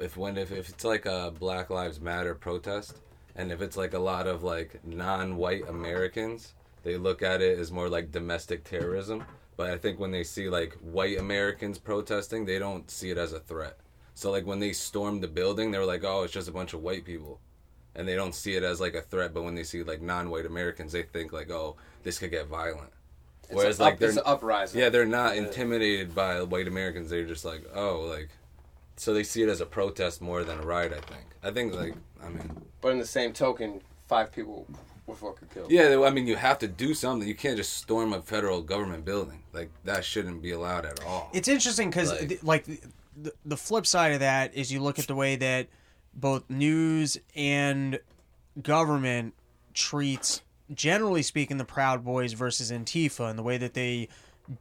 [0.00, 2.96] if when if, if it's like a Black Lives Matter protest
[3.36, 7.70] and if it's like a lot of like non-white Americans, they look at it as
[7.70, 9.24] more like domestic terrorism.
[9.56, 13.32] But I think when they see like white Americans protesting, they don't see it as
[13.32, 13.76] a threat.
[14.18, 16.74] So like when they stormed the building, they were like, "Oh, it's just a bunch
[16.74, 17.38] of white people,"
[17.94, 19.32] and they don't see it as like a threat.
[19.32, 22.90] But when they see like non-white Americans, they think like, "Oh, this could get violent."
[23.44, 24.80] It's Whereas a like up, they're an uprising.
[24.80, 27.10] yeah, they're not intimidated by white Americans.
[27.10, 28.30] They're just like, oh, like,
[28.96, 30.92] so they see it as a protest more than a riot.
[30.92, 31.26] I think.
[31.44, 34.66] I think like, I mean, But in the same token, five people
[35.06, 35.70] were fucking killed.
[35.70, 36.02] yeah.
[36.04, 37.28] I mean, you have to do something.
[37.28, 39.44] You can't just storm a federal government building.
[39.52, 41.30] Like that shouldn't be allowed at all.
[41.32, 42.66] It's interesting because, Like- like,
[43.22, 45.68] the, the flip side of that is you look at the way that
[46.14, 47.98] both news and
[48.62, 49.34] government
[49.74, 54.08] treats, generally speaking, the Proud Boys versus Antifa, and the way that they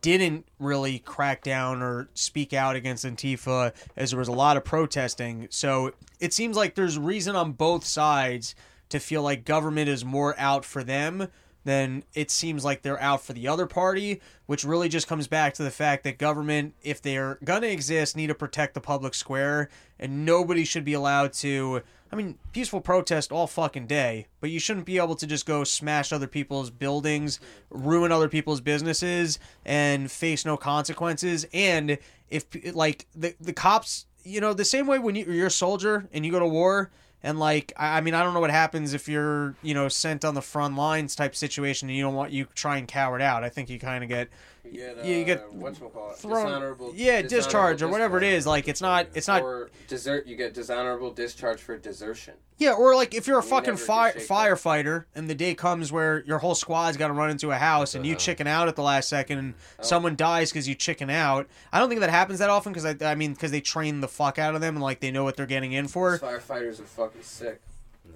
[0.01, 4.65] didn't really crack down or speak out against Antifa as there was a lot of
[4.65, 5.47] protesting.
[5.49, 8.53] So it seems like there's reason on both sides
[8.89, 11.29] to feel like government is more out for them
[11.67, 15.53] than it seems like they're out for the other party, which really just comes back
[15.53, 19.13] to the fact that government, if they're going to exist, need to protect the public
[19.13, 19.67] square,
[19.99, 21.81] and nobody should be allowed to.
[22.09, 25.65] I mean, peaceful protest all fucking day, but you shouldn't be able to just go
[25.65, 31.45] smash other people's buildings, ruin other people's businesses, and face no consequences.
[31.53, 31.97] And
[32.29, 36.07] if, like, the, the cops, you know, the same way when you, you're a soldier
[36.13, 36.91] and you go to war,
[37.27, 40.33] and like I mean I don't know what happens if you're you know sent on
[40.33, 43.43] the front lines type situation and you don't want you try and cower it out.
[43.43, 44.29] I think you kind of get
[44.71, 48.37] get, uh, Yeah, you get whatchamacallit, thrown dishonorable, yeah discharge or whatever it discharge.
[48.39, 48.47] is.
[48.47, 50.27] Like it's not it's not Or desert.
[50.27, 52.35] You get dishonorable discharge for desertion.
[52.57, 54.33] yeah or like if you're a You fucking fire can shake that.
[54.33, 57.95] firefighter and the day comes where your whole squad's got to run into a house
[57.95, 58.19] and you Uh-huh.
[58.19, 59.83] chicken out at the last second and Oh.
[59.83, 61.47] someone dies because you chicken out.
[61.71, 64.07] I don't think that happens that often because I I mean because they train the
[64.07, 66.17] fuck out of them and like they know what they're getting in for.
[66.19, 67.61] Firefighters are fucking sick.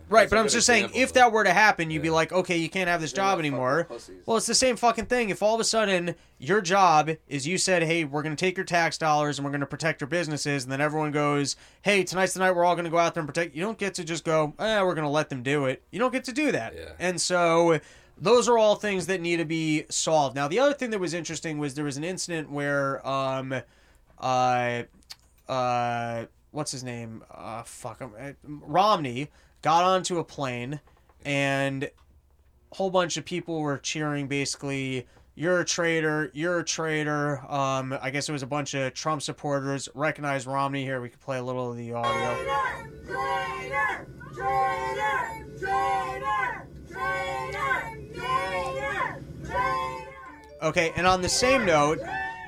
[0.09, 2.13] Right, but I'm just saying, if that were to happen, you'd be Yeah.
[2.15, 3.87] like, okay, you can't have this job anymore.
[4.25, 5.29] Well, it's the same fucking thing.
[5.29, 8.57] If all of a sudden your job is you said, hey, we're going to take
[8.57, 12.03] your tax dollars and we're going to protect your businesses, and then everyone goes, hey,
[12.03, 13.55] tonight's the night we're all going to go out there and protect.
[13.55, 15.81] You don't get to just go, eh, we're going to let them do it.
[15.91, 16.73] You don't get to do that.
[16.75, 16.89] Yeah.
[16.99, 17.79] And so
[18.17, 20.35] those are all things that need to be solved.
[20.35, 23.55] Now, the other thing that was interesting was there was an incident where, um,
[24.19, 24.83] uh,
[25.47, 27.23] uh, what's his name?
[27.33, 28.11] Uh, fuck him.
[28.19, 29.29] uh, Romney
[29.61, 30.79] got onto a plane
[31.23, 37.39] and a whole bunch of people were cheering basically you're a traitor you're a traitor
[37.51, 41.21] um i guess it was a bunch of trump supporters recognize romney here we could
[41.21, 42.35] play a little of the audio
[43.05, 44.07] Traitor!
[44.33, 45.27] Traitor!
[45.59, 46.67] Traitor!
[46.89, 47.97] Traitor!
[48.13, 49.23] Traitor!
[49.45, 50.07] Traitor!
[50.61, 51.99] okay and on the same note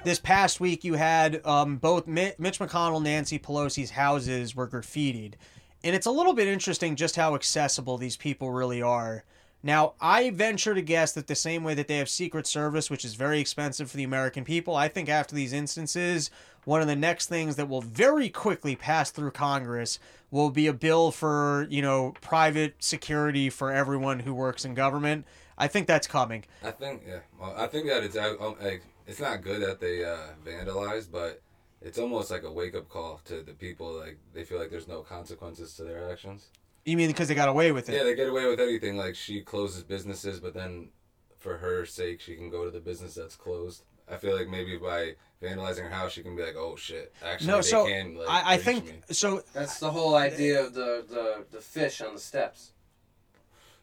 [0.04, 5.36] this past week you had um, both mitch mcconnell nancy pelosi's houses were graffitied
[5.84, 9.24] and it's a little bit interesting just how accessible these people really are
[9.66, 13.06] Now, I venture to guess that the same way that they have Secret Service, which
[13.06, 16.30] is very expensive for the American people, I think after these instances,
[16.66, 20.00] one of the next things that will very quickly pass through Congress
[20.32, 25.26] will be a bill for, you know, private security for everyone who works in government.
[25.58, 26.44] I think that's coming.
[26.62, 27.20] I think yeah.
[27.40, 31.42] Well, I think that it's um, like it's not good that they uh, vandalized, but
[31.84, 33.92] it's almost like a wake up call to the people.
[33.94, 36.48] Like they feel like there's no consequences to their actions.
[36.86, 37.96] You mean because they got away with it?
[37.96, 38.98] Yeah, they get away with anything.
[38.98, 40.90] Like she closes businesses, but then
[41.38, 43.84] for her sake, she can go to the business that's closed.
[44.10, 47.48] I feel like maybe by vandalizing her house, she can be like, "Oh shit!" Actually,
[47.48, 48.16] no, they so can.
[48.16, 48.94] Like, I, I think me.
[49.12, 49.44] so.
[49.54, 52.74] That's the whole idea of the, the, the fish on the steps.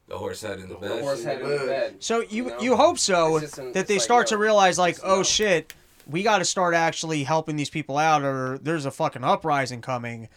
[0.09, 0.91] the horse head in the The bed.
[0.99, 1.97] The horse head in the bed.
[2.01, 2.61] So you know?
[2.61, 5.23] you hope so an- that they like, start yo, to realize like, oh know.
[5.23, 5.73] shit,
[6.07, 10.29] we got to start actually helping these people out, or there's a fucking uprising coming.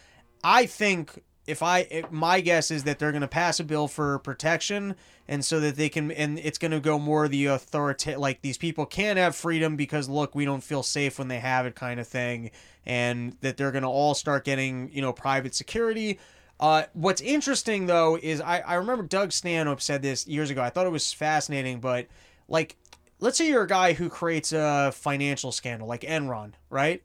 [0.43, 3.87] I think if I if my guess is that they're going to pass a bill
[3.87, 4.95] for protection,
[5.27, 8.57] and so that they can, and it's going to go more the authority, like these
[8.57, 11.99] people can't have freedom because look, we don't feel safe when they have it, kind
[11.99, 12.51] of thing,
[12.85, 16.19] and that they're going to all start getting you know private security.
[16.59, 20.61] Uh, what's interesting though is I, I remember Doug Stanhope said this years ago.
[20.61, 22.07] I thought it was fascinating, but
[22.47, 22.77] like,
[23.23, 27.01] let's say you're a guy who creates a financial scandal like Enron, right?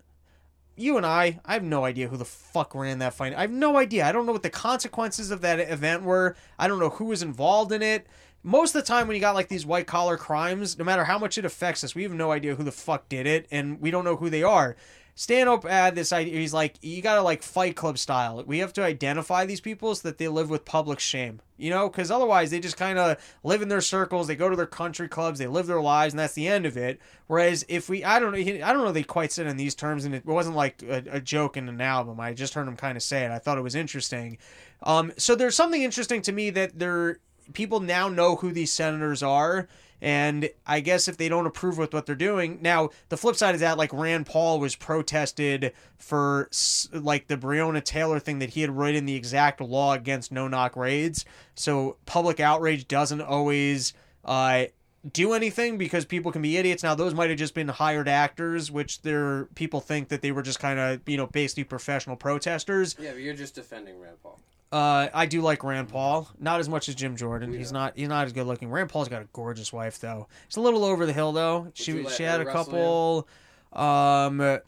[0.75, 3.35] You and I, I have no idea who the fuck ran that fin.
[3.35, 4.05] I have no idea.
[4.05, 6.37] I don't know what the consequences of that event were.
[6.59, 8.09] I don't know who was involved in it.
[8.43, 11.19] Most of the time, when you got like these white collar crimes, no matter how
[11.19, 13.93] much it affects us, we have no idea who the fuck did it, and we
[13.93, 14.77] don't know who they are.
[15.19, 16.39] Stanhope had this idea.
[16.39, 18.41] He's like, you gotta like Fight Club style.
[18.47, 21.41] We have to identify these people so that they live with public shame.
[21.57, 24.29] You know, because otherwise they just kind of live in their circles.
[24.29, 25.41] They go to their country clubs.
[25.41, 27.01] They live their lives, and that's the end of it.
[27.27, 28.93] Whereas if we, I don't know, I don't know.
[28.93, 31.81] They quite said in these terms, and it wasn't like a, a joke in an
[31.81, 32.21] album.
[32.21, 33.33] I just heard him kind of say it.
[33.33, 34.39] I thought it was interesting.
[34.85, 37.19] Um, so there's something interesting to me that there
[37.55, 39.67] people now know who these senators are.
[40.01, 43.55] And I guess if they don't approve with what they're doing, now the flip side
[43.55, 46.49] is that like Rand Paul was protested for
[46.93, 50.77] like the Breonna Taylor thing that he had written the exact law against no knock
[50.77, 51.25] raids.
[51.55, 53.93] So public outrage doesn't always
[54.25, 54.67] uh,
[55.13, 56.83] do anything because people can be idiots.
[56.83, 60.43] Now those might have just been hired actors, which they're people think that they were
[60.43, 62.97] just kind of you know basically professional protesters.
[63.01, 64.39] Yeah, but you're just defending Rand Paul.
[64.71, 67.53] Uh, I do like Rand Paul, not as much as Jim Jordan.
[67.55, 68.71] He's not he's not as good looking.
[68.71, 70.29] Rand Paul's got a gorgeous wife though.
[70.47, 71.71] It's a little over the hill though.
[71.75, 73.27] she she had a couple.
[73.73, 74.61] Um,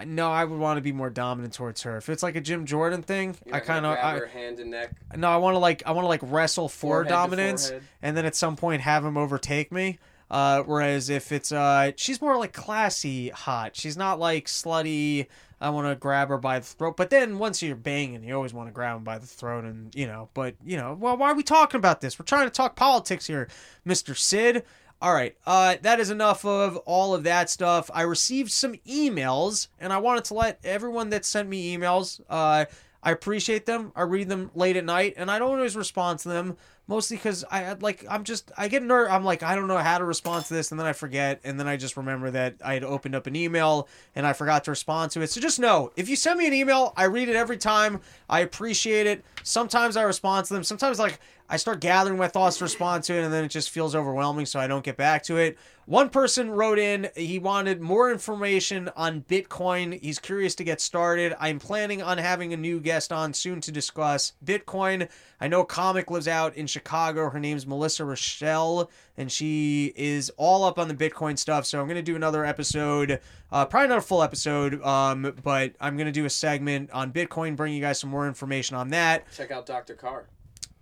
[0.00, 1.98] I no, I would want to be more dominant towards her.
[1.98, 4.70] If it's like a Jim Jordan thing, You're I kind of I her hand and
[4.70, 4.92] neck.
[5.14, 8.24] no, I want to like I want to like wrestle for Forehead dominance, and then
[8.24, 9.98] at some point have him overtake me.
[10.30, 13.76] Uh, whereas if it's uh, she's more like classy hot.
[13.76, 15.26] She's not like slutty.
[15.60, 16.96] I want to grab her by the throat.
[16.96, 19.94] But then once you're banging, you always want to grab him by the throat, and
[19.94, 20.30] you know.
[20.32, 22.18] But you know, well, why are we talking about this?
[22.18, 23.48] We're trying to talk politics here,
[23.84, 24.64] Mister Sid.
[25.02, 27.90] All right, uh, that is enough of all of that stuff.
[27.94, 32.20] I received some emails, and I wanted to let everyone that sent me emails.
[32.28, 32.66] Uh,
[33.02, 33.92] I appreciate them.
[33.96, 36.58] I read them late at night, and I don't always respond to them.
[36.90, 39.98] Mostly because I like I'm just I get ner I'm like I don't know how
[39.98, 42.74] to respond to this, and then I forget, and then I just remember that I
[42.74, 43.86] had opened up an email
[44.16, 45.30] and I forgot to respond to it.
[45.30, 48.00] So just know if you send me an email, I read it every time.
[48.28, 49.24] I appreciate it.
[49.44, 50.64] Sometimes I respond to them.
[50.64, 51.20] Sometimes like
[51.52, 54.46] I start gathering my thoughts to respond to it, and then it just feels overwhelming,
[54.46, 55.58] so I don't get back to it.
[55.84, 60.00] One person wrote in, he wanted more information on Bitcoin.
[60.00, 61.34] He's curious to get started.
[61.40, 65.08] I'm planning on having a new guest on soon to discuss Bitcoin.
[65.40, 67.30] I know comic lives out in Chicago.
[67.30, 71.66] Her name's Melissa Rochelle, and she is all up on the Bitcoin stuff.
[71.66, 73.18] So I'm going to do another episode,
[73.50, 77.12] uh, probably not a full episode, um, but I'm going to do a segment on
[77.12, 79.24] Bitcoin, bring you guys some more information on that.
[79.36, 79.94] Check out Dr.
[79.94, 80.26] Carr.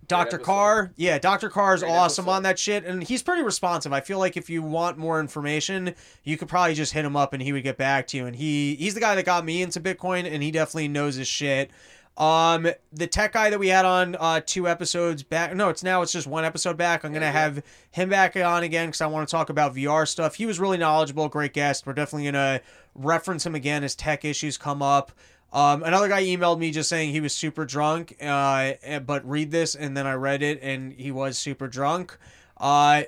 [0.09, 0.37] Dr.
[0.37, 1.49] Carr, yeah, Dr.
[1.49, 2.35] Carr is Great awesome episode.
[2.35, 3.93] on that shit, and he's pretty responsive.
[3.93, 5.95] I feel like if you want more information,
[6.25, 8.25] you could probably just hit him up and he would get back to you.
[8.25, 11.27] And he he's the guy that got me into Bitcoin, and he definitely knows his
[11.27, 11.71] shit.
[12.17, 16.01] Um, the tech guy that we had on uh two episodes back, no, it's now
[16.01, 17.05] it's just one episode back.
[17.05, 17.39] I'm gonna Yeah, yeah.
[17.39, 20.35] have him back on again because I want to talk about VR stuff.
[20.35, 21.85] He was really knowledgeable, great guest.
[21.87, 22.59] We're definitely gonna
[22.93, 25.13] reference him again as tech issues come up.
[25.51, 29.51] Um, another guy emailed me just saying he was super drunk, uh, eh, but read
[29.51, 32.17] this, and then I read it, and he was super drunk.
[32.57, 33.03] Uh,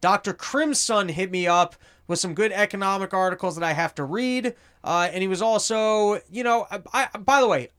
[0.00, 0.32] Dr.
[0.32, 1.76] Crimson hit me up
[2.06, 6.20] with some good economic articles that I have to read, uh, and he was also,
[6.30, 7.70] you know, I, I by the way,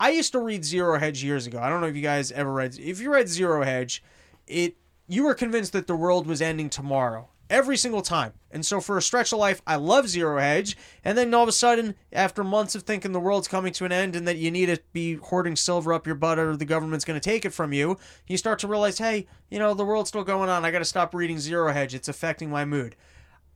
[0.00, 1.58] I used to read Zero Hedge years ago.
[1.58, 2.78] I don't know if you guys ever read.
[2.78, 4.02] If you read Zero Hedge,
[4.46, 4.76] it
[5.08, 8.32] you were convinced that the world was ending tomorrow every single time.
[8.50, 10.76] And so for a stretch of life, I love Zero Hedge.
[11.04, 13.92] And then all of a sudden, after months of thinking the world's coming to an
[13.92, 17.04] end and that you need to be hoarding silver up your butt or the government's
[17.04, 20.08] going to take it from you, you start to realize, hey, you know, the world's
[20.08, 20.64] still going on.
[20.64, 21.94] I got to stop reading Zero Hedge.
[21.94, 22.96] It's affecting my mood.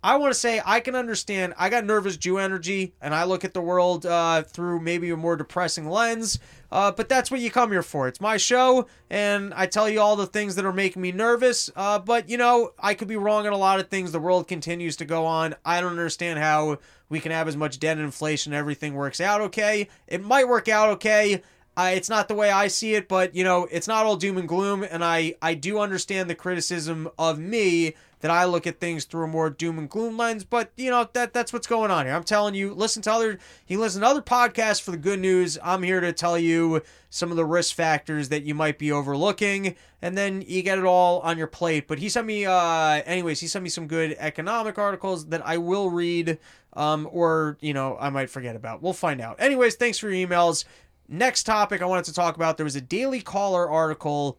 [0.04, 1.54] I want to say I can understand.
[1.56, 5.16] I got nervous Jew energy, and I look at the world uh, through maybe a
[5.16, 6.40] more depressing lens.
[6.72, 8.08] Uh, but that's what you come here for.
[8.08, 11.70] It's my show, and I tell you all the things that are making me nervous.
[11.76, 14.10] Uh, but you know, I could be wrong on a lot of things.
[14.10, 15.54] The world continues to go on.
[15.64, 16.78] I don't understand how
[17.08, 18.52] we can have as much debt and inflation.
[18.52, 19.88] Everything works out okay.
[20.08, 21.42] It might work out okay.
[21.76, 24.36] Uh, it's not the way I see it, but you know, it's not all doom
[24.36, 28.80] and gloom, and I I do understand the criticism of me that I look at
[28.80, 30.44] things through a more doom and gloom lens.
[30.44, 32.14] But you know that that's what's going on here.
[32.14, 35.58] I'm telling you, listen to other he listen to other podcasts for the good news.
[35.62, 39.76] I'm here to tell you some of the risk factors that you might be overlooking,
[40.00, 41.86] and then you get it all on your plate.
[41.86, 45.58] But he sent me, uh, anyways, he sent me some good economic articles that I
[45.58, 46.38] will read,
[46.72, 48.82] um, or you know I might forget about.
[48.82, 49.36] We'll find out.
[49.40, 50.64] Anyways, thanks for your emails.
[51.08, 52.56] Next topic I wanted to talk about.
[52.56, 54.38] There was a Daily Caller article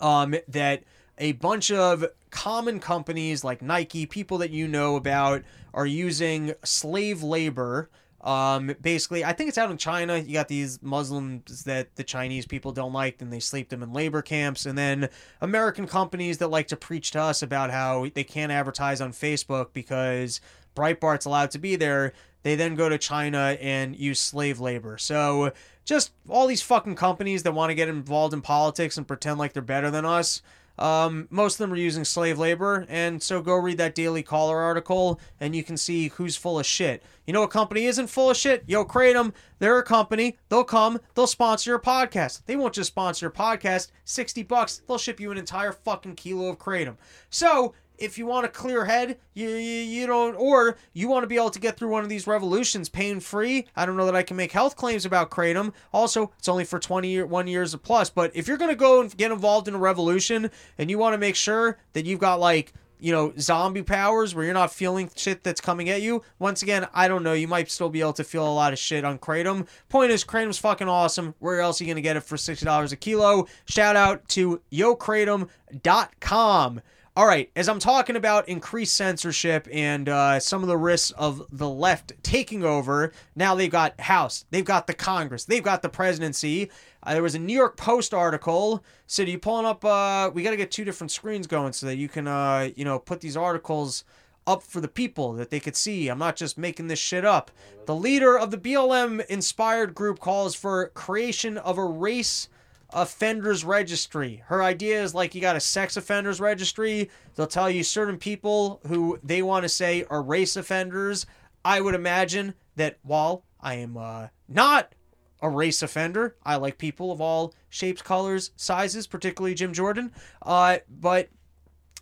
[0.00, 0.82] um, that
[1.22, 5.42] a bunch of common companies like Nike, people that you know about,
[5.72, 7.88] are using slave labor.
[8.22, 10.18] Um, basically, I think it's out in China.
[10.18, 13.92] You got these Muslims that the Chinese people don't like, and they sleep them in
[13.92, 14.66] labor camps.
[14.66, 15.08] And then
[15.40, 19.72] American companies that like to preach to us about how they can't advertise on Facebook
[19.72, 20.40] because
[20.74, 22.14] Breitbart's allowed to be there.
[22.42, 24.98] They then go to China and use slave labor.
[24.98, 25.52] So
[25.84, 29.52] just all these fucking companies that want to get involved in politics and pretend like
[29.52, 30.42] they're better than us.
[30.78, 34.58] Um, most of them are using slave labor, and so go read that Daily Caller
[34.58, 37.02] article, and you can see who's full of shit.
[37.26, 38.64] You know a company isn't full of shit?
[38.66, 39.32] Yo, Kratom.
[39.58, 40.38] They're a company.
[40.48, 40.98] They'll come.
[41.14, 42.42] They'll sponsor your podcast.
[42.46, 43.92] They won't just sponsor your podcast.
[44.04, 44.82] Sixty bucks.
[44.88, 46.96] They'll ship you an entire fucking kilo of Kratom.
[47.30, 51.26] So if you want a clear head, you, you you don't, or you want to
[51.26, 53.66] be able to get through one of these revolutions pain free.
[53.76, 55.72] I don't know that I can make health claims about kratom.
[55.92, 58.10] Also, it's only for 20 year, one years or plus.
[58.10, 61.18] But if you're gonna go and get involved in a revolution and you want to
[61.18, 62.72] make sure that you've got like
[63.02, 66.22] you know zombie powers where you're not feeling shit that's coming at you.
[66.38, 67.32] Once again, I don't know.
[67.32, 69.66] You might still be able to feel a lot of shit on kratom.
[69.88, 71.34] Point is, kratom's fucking awesome.
[71.40, 73.48] Where else are you gonna get it for sixty dollars a kilo?
[73.64, 76.80] Shout out to yokratom.com.
[77.14, 81.42] All right, as I'm talking about increased censorship and uh, some of the risks of
[81.52, 85.90] the left taking over, now they've got House, they've got the Congress, they've got the
[85.90, 86.70] presidency.
[87.02, 88.82] Uh, there was a New York Post article.
[89.06, 89.84] So, you pulling up?
[89.84, 92.86] Uh, we got to get two different screens going so that you can, uh, you
[92.86, 94.04] know, put these articles
[94.46, 96.08] up for the people that they could see.
[96.08, 97.50] I'm not just making this shit up.
[97.84, 102.48] The leader of the BLM inspired group calls for creation of a race
[102.92, 104.42] offenders registry.
[104.46, 107.10] Her idea is like you got a sex offenders registry.
[107.34, 111.26] They'll tell you certain people who they want to say are race offenders.
[111.64, 114.94] I would imagine that while I am uh, not
[115.40, 120.12] a race offender, I like people of all shapes, colors, sizes, particularly Jim Jordan.
[120.40, 121.28] Uh, but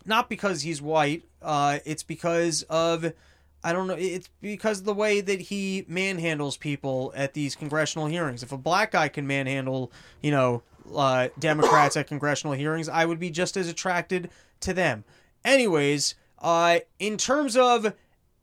[0.05, 1.23] not because he's white.
[1.41, 3.13] Uh, it's because of
[3.63, 3.95] I don't know.
[3.97, 8.41] It's because of the way that he manhandles people at these congressional hearings.
[8.41, 10.63] If a black guy can manhandle, you know,
[10.95, 14.29] uh, Democrats at congressional hearings, I would be just as attracted
[14.61, 15.03] to them.
[15.43, 17.93] Anyways, uh, in terms of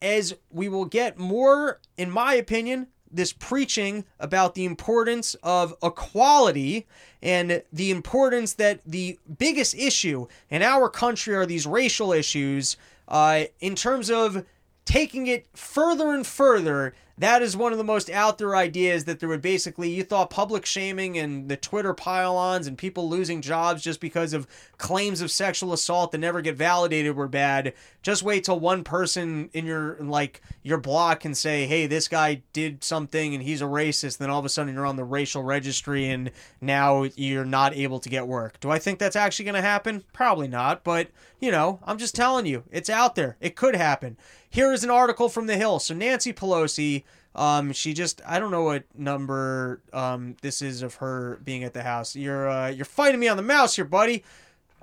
[0.01, 6.87] as we will get more, in my opinion, this preaching about the importance of equality
[7.23, 12.77] and the importance that the biggest issue in our country are these racial issues.
[13.09, 14.45] Uh, in terms of
[14.85, 19.21] taking it further and further, that is one of the most out there ideas that
[19.21, 23.83] there would basically, you thought public shaming and the Twitter pile-ons and people losing jobs
[23.83, 24.47] just because of
[24.77, 27.75] claims of sexual assault that never get validated were bad.
[28.03, 32.43] Just wait till one person in your, like, your block can say, hey, this guy
[32.53, 34.19] did something and he's a racist.
[34.19, 37.99] Then all of a sudden you're on the racial registry and now you're not able
[38.01, 38.61] to get work.
[38.61, 40.05] Do I think that's actually going to happen?
[40.13, 40.85] Probably not.
[40.85, 41.09] But,
[41.41, 43.37] you know, I'm just telling you, it's out there.
[43.41, 44.17] It could happen.
[44.51, 45.79] Here is an article from The Hill.
[45.79, 50.97] So Nancy Pelosi, um, she just I don't know what number um this is of
[50.97, 52.17] her being at the house.
[52.17, 54.25] You're uh you're fighting me on the mouse here, buddy.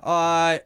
[0.02, 0.58] Uh,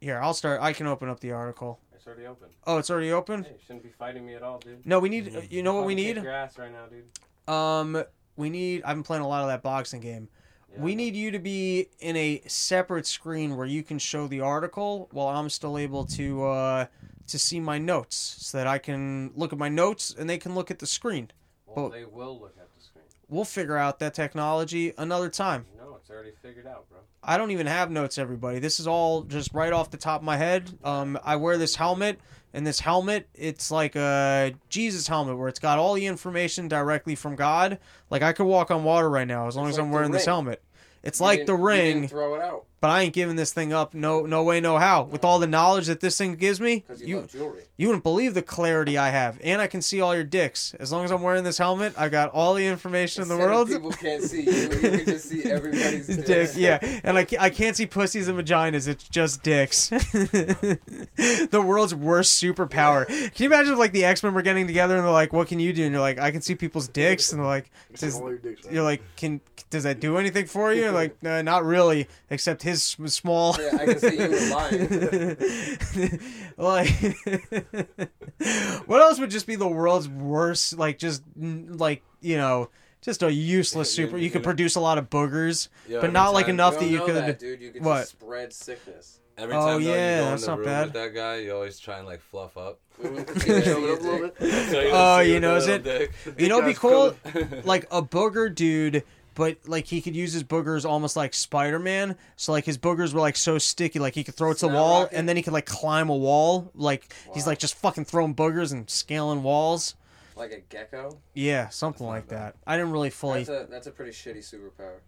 [0.00, 0.60] here I'll start.
[0.60, 1.78] I can open up the article.
[1.94, 2.48] It's already open.
[2.66, 3.44] Oh, it's already open.
[3.44, 4.84] Hey, you shouldn't be fighting me at all, dude.
[4.86, 5.48] No, we need.
[5.50, 6.16] You know what we need?
[6.16, 7.52] kick your ass right now, dude.
[7.52, 8.04] Um,
[8.36, 8.82] we need.
[8.82, 10.28] I've been playing a lot of that boxing game.
[10.72, 14.40] Yeah, we need you to be in a separate screen where you can show the
[14.40, 16.86] article while I'm still able to uh
[17.28, 20.54] to see my notes so that I can look at my notes and they can
[20.54, 21.30] look at the screen.
[21.66, 23.04] Well, but- they will look at the screen.
[23.28, 25.66] We'll figure out that technology another time.
[25.76, 26.98] No, it's already figured out, bro.
[27.22, 28.58] I don't even have notes, everybody.
[28.58, 30.78] This is all just right off the top of my head.
[30.82, 32.18] Um, I wear this helmet,
[32.54, 37.14] and this helmet, it's like a Jesus helmet where it's got all the information directly
[37.14, 37.78] from God.
[38.08, 40.12] Like I could walk on water right now as long It's as like I'm wearing
[40.12, 40.62] this helmet.
[41.02, 43.94] It's You like the ring, throw it out but I ain't giving this thing up.
[43.94, 45.04] No, no way, no how.
[45.04, 48.42] With all the knowledge that this thing gives me, you, you you wouldn't believe the
[48.42, 50.74] clarity I have, and I can see all your dicks.
[50.74, 53.68] As long as I'm wearing this helmet, I got all the information in the world.
[53.68, 54.52] People can't see you.
[54.52, 56.50] You can just see everybody's dick.
[56.56, 58.88] yeah, and I can't, I can't see pussies and vaginas.
[58.88, 59.88] It's just dicks.
[59.90, 63.06] the world's worst superpower.
[63.06, 65.48] Can you imagine if like the X Men were getting together and they're like, "What
[65.48, 68.20] can you do?" And you're like, "I can see people's dicks," and they're like, does,
[68.20, 68.72] all your dicks out.
[68.72, 72.82] "You're like, can does that do anything for you?" Like, no, not really, except his
[72.82, 73.56] small.
[73.58, 76.18] Yeah, I can see you lying.
[76.56, 76.88] like,
[78.86, 80.78] what else would just be the world's worst?
[80.78, 84.18] Like, just like you know, just a useless Yeah, super.
[84.18, 86.86] you You could produce a lot of boogers, Yeah, but not like enough you that
[86.88, 87.14] you know could.
[87.16, 87.60] that, dude.
[87.60, 87.98] You can What?
[88.00, 89.20] just spread sickness.
[89.36, 90.84] Every Oh, time though, yeah, you go in that's the not room bad.
[90.86, 92.80] with that guy, you always try and like fluff up.
[93.00, 94.34] Shove it up a little bit.
[94.40, 96.10] So Oh, see you know, the is it-
[96.40, 97.14] You know, it'd be cool,
[97.62, 99.04] like a booger dude,
[99.38, 102.16] but like he could use his boogers almost like Spider Man.
[102.34, 104.74] So like his boogers were like so sticky, like he could throw it to the
[104.74, 105.16] wall, rocket?
[105.16, 106.72] and then he could like climb a wall.
[106.74, 109.94] Like he's like just fucking throwing boogers and scaling walls.
[110.34, 111.18] Like a gecko.
[111.34, 112.56] Yeah, something That's like that.
[112.66, 113.44] I didn't really fully.
[113.44, 114.98] That's a that's a pretty shitty superpower.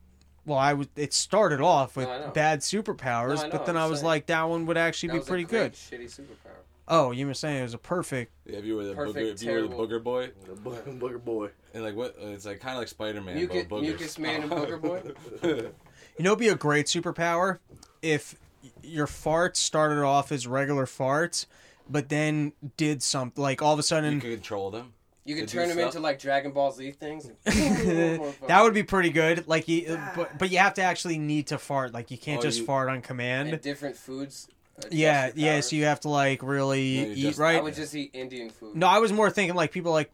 [0.46, 0.86] well, I was.
[0.94, 4.06] It started off with No, bad superpowers, No, but then I'm I was saying.
[4.06, 5.72] like, that one would actually That be pretty good.
[5.74, 6.62] Shitty superpower.
[6.88, 8.32] Oh, you were saying it was a perfect.
[8.46, 9.86] Yeah, if you were the Perfect, booger, if you were the terrible.
[9.86, 10.70] booger boy, The bo-
[11.08, 11.50] Booger boy.
[11.74, 12.16] and like what?
[12.18, 13.82] It's like kind of like Spider Man, Mucus- but boogers.
[13.82, 15.02] Mucus Man and Booger boy.
[16.18, 17.60] You know, it'd be a great superpower
[18.02, 18.34] if
[18.82, 21.46] your farts started off as regular farts,
[21.88, 24.92] but then did something like all of a sudden You sudden can control them.
[25.24, 25.86] You could They do turn them stuff?
[25.94, 27.30] into like Dragon Ball Z things.
[27.44, 29.46] that would be pretty good.
[29.48, 30.12] Like you, ah.
[30.16, 31.94] but but you have to actually need to fart.
[31.94, 33.60] Like you can't Oh, just you- fart on and command.
[33.62, 34.48] different foods.
[34.80, 35.60] Adjust Yeah, yeah.
[35.60, 38.76] So you have to like really No, eat just- I would just eat Indian food.
[38.76, 40.10] No, I was more thinking like people like,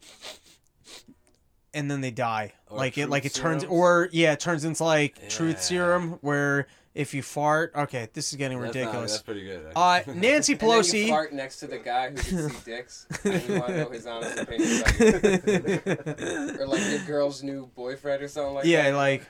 [1.73, 2.53] and then they die.
[2.69, 3.77] Or like it, like it turns, serums?
[3.79, 8.37] or yeah, it turns into like truth serum where if you fart, okay, this is
[8.37, 9.11] getting That's not- ridiculous.
[9.11, 9.71] that's pretty good.
[9.75, 10.15] Uh, actually.
[10.19, 11.09] Nancy And then you Pelosi.
[11.09, 13.05] fart next to the guy who can see dicks.
[13.23, 16.59] and you want to know his honest opinion about.
[16.59, 18.89] Or like your girl's new boyfriend or something like yeah, that.
[18.89, 19.23] Yeah, like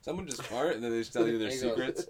[0.00, 1.70] Someone just fart and then they just tell you their There you go.
[1.74, 2.06] secrets.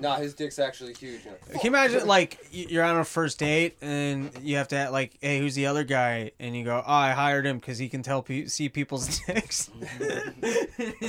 [0.00, 1.22] Nah, his dick's actually huge.
[1.22, 5.38] Can you imagine, like, you're on a first date and you have to, like, hey,
[5.38, 6.32] who's the other guy?
[6.40, 9.70] And you go, oh, I hired him because he can tell pe- see people's dicks.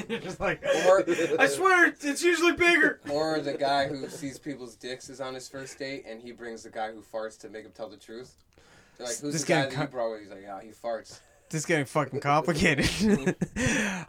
[0.09, 1.03] you're just like, Or,
[1.39, 2.99] I swear, it's usually bigger.
[3.09, 6.63] or the guy who sees people's dicks is on his first date and he brings
[6.63, 8.35] the guy who farts to make him tell the truth.
[8.97, 10.21] They're like, who's This the guy guy that you brought with?
[10.21, 11.19] He's like, yeah, he farts.
[11.49, 12.87] This is getting fucking complicated.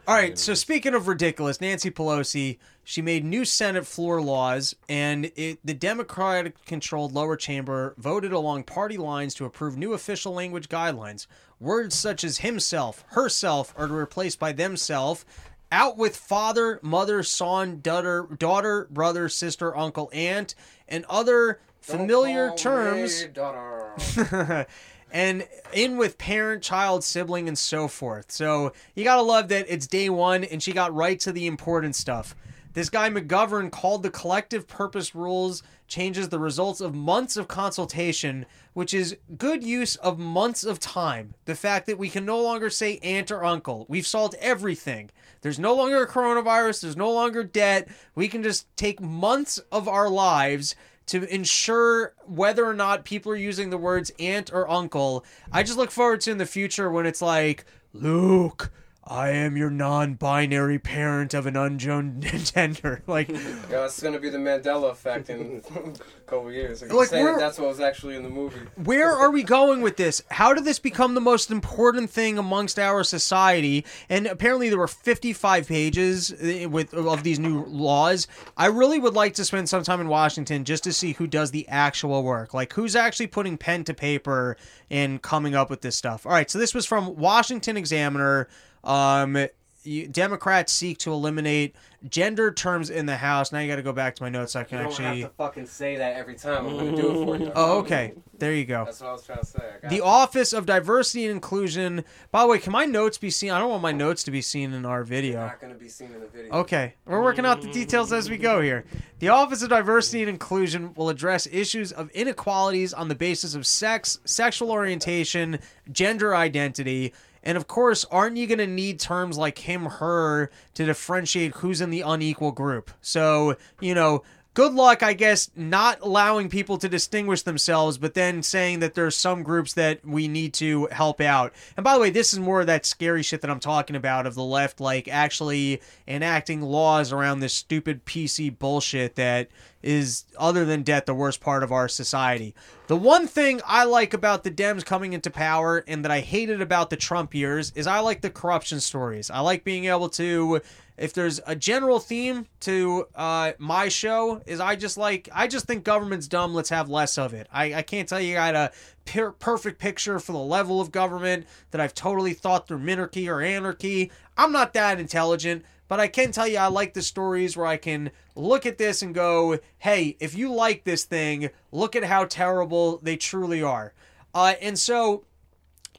[0.07, 5.31] All right, so speaking of ridiculous, Nancy Pelosi, she made new Senate floor laws, and
[5.35, 11.25] it, the Democratic-controlled lower chamber voted along party lines to approve new official language guidelines.
[11.59, 15.25] Words such as himself, herself are replaced by themselves.
[15.71, 20.53] Out with father, mother, son, daughter, daughter, brother, sister, uncle, aunt,
[20.87, 23.25] and other familiar terms.
[25.11, 28.31] and in with parent, child, sibling, and so forth.
[28.31, 31.95] So you gotta love that it's day one and she got right to the important
[31.95, 32.35] stuff.
[32.73, 38.45] This guy McGovern called the collective purpose rules changes the results of months of consultation,
[38.71, 41.33] which is good use of months of time.
[41.43, 43.85] The fact that we can no longer say aunt or uncle.
[43.89, 45.09] We've solved everything.
[45.41, 47.89] There's no longer a coronavirus, there's no longer debt.
[48.15, 50.75] We can just take months of our lives
[51.07, 55.25] to ensure whether or not people are using the words aunt or uncle.
[55.51, 58.71] I just look forward to in the future when it's like, Luke,
[59.03, 63.01] I am your non-binary parent of an unknown gender.
[63.07, 65.91] Like, Yeah, it's gonna be the Mandela effect in a
[66.27, 66.81] couple years.
[66.83, 68.59] Like, Like, saying we're- that's what was actually in the movie.
[68.75, 70.21] where are we going with this?
[70.29, 73.85] How did this become the most important thing amongst our society?
[74.07, 78.27] And apparently, there were 55 pages eh, with of these new laws.
[78.55, 81.49] I really would like to spend some time in Washington just to see who does
[81.51, 84.57] the actual work, like who's actually putting pen to paper
[84.91, 86.25] and coming up with this stuff.
[86.25, 88.47] All right, so this was from Washington Examiner.
[88.83, 89.47] Um,
[89.83, 91.75] you, Democrats seek to eliminate
[92.07, 93.51] gender terms in the House.
[93.51, 94.51] Now you got to go back to my notes.
[94.53, 95.21] so I can You don't actually.
[95.21, 96.67] have to fucking say that every time.
[96.67, 97.51] I'm gonna do it for you.
[97.55, 98.13] Oh, okay.
[98.37, 98.85] There you go.
[98.85, 99.63] That's what I was trying to say.
[99.89, 100.01] The it.
[100.01, 102.03] Office of Diversity and Inclusion.
[102.31, 103.51] By the way, can my notes be seen?
[103.51, 105.39] I don't want my notes to be seen in our video.
[105.45, 106.51] not gonna be seen in the video.
[106.53, 108.83] Okay, we're working out the details as we go here.
[109.19, 113.65] The Office of Diversity and Inclusion will address issues of inequalities on the basis of
[113.67, 115.59] sex, sexual orientation,
[115.91, 117.13] gender identity,
[117.43, 121.81] and of course, aren't you going to need terms like him, her to differentiate who's
[121.81, 122.91] in the unequal group?
[123.01, 124.23] So, you know,
[124.53, 129.15] good luck, I guess, not allowing people to distinguish themselves, but then saying that there's
[129.15, 131.53] some groups that we need to help out.
[131.77, 134.27] And by the way, this is more of that scary shit that I'm talking about
[134.27, 139.47] of the left, like actually enacting laws around this stupid PC bullshit that
[139.81, 142.53] is, other than debt, the worst part of our society.
[142.87, 146.61] The one thing I like about the Dems coming into power and that I hated
[146.61, 149.31] about the Trump years is I like the corruption stories.
[149.31, 150.61] I like being able to
[151.01, 155.65] if there's a general theme to uh, my show is i just like i just
[155.65, 156.53] think government's dumb.
[156.53, 157.47] Let's have less of it.
[157.51, 158.71] I, I can't tell you i got a
[159.05, 163.41] per- perfect picture for the level of government that i've totally thought through minarchy or
[163.41, 164.11] anarchy.
[164.37, 167.77] I'm not that intelligent but i can tell you i like the stories where i
[167.77, 172.25] can look at this and go hey if you like this thing look at how
[172.25, 173.93] terrible they truly are.
[174.33, 175.25] Uh, and so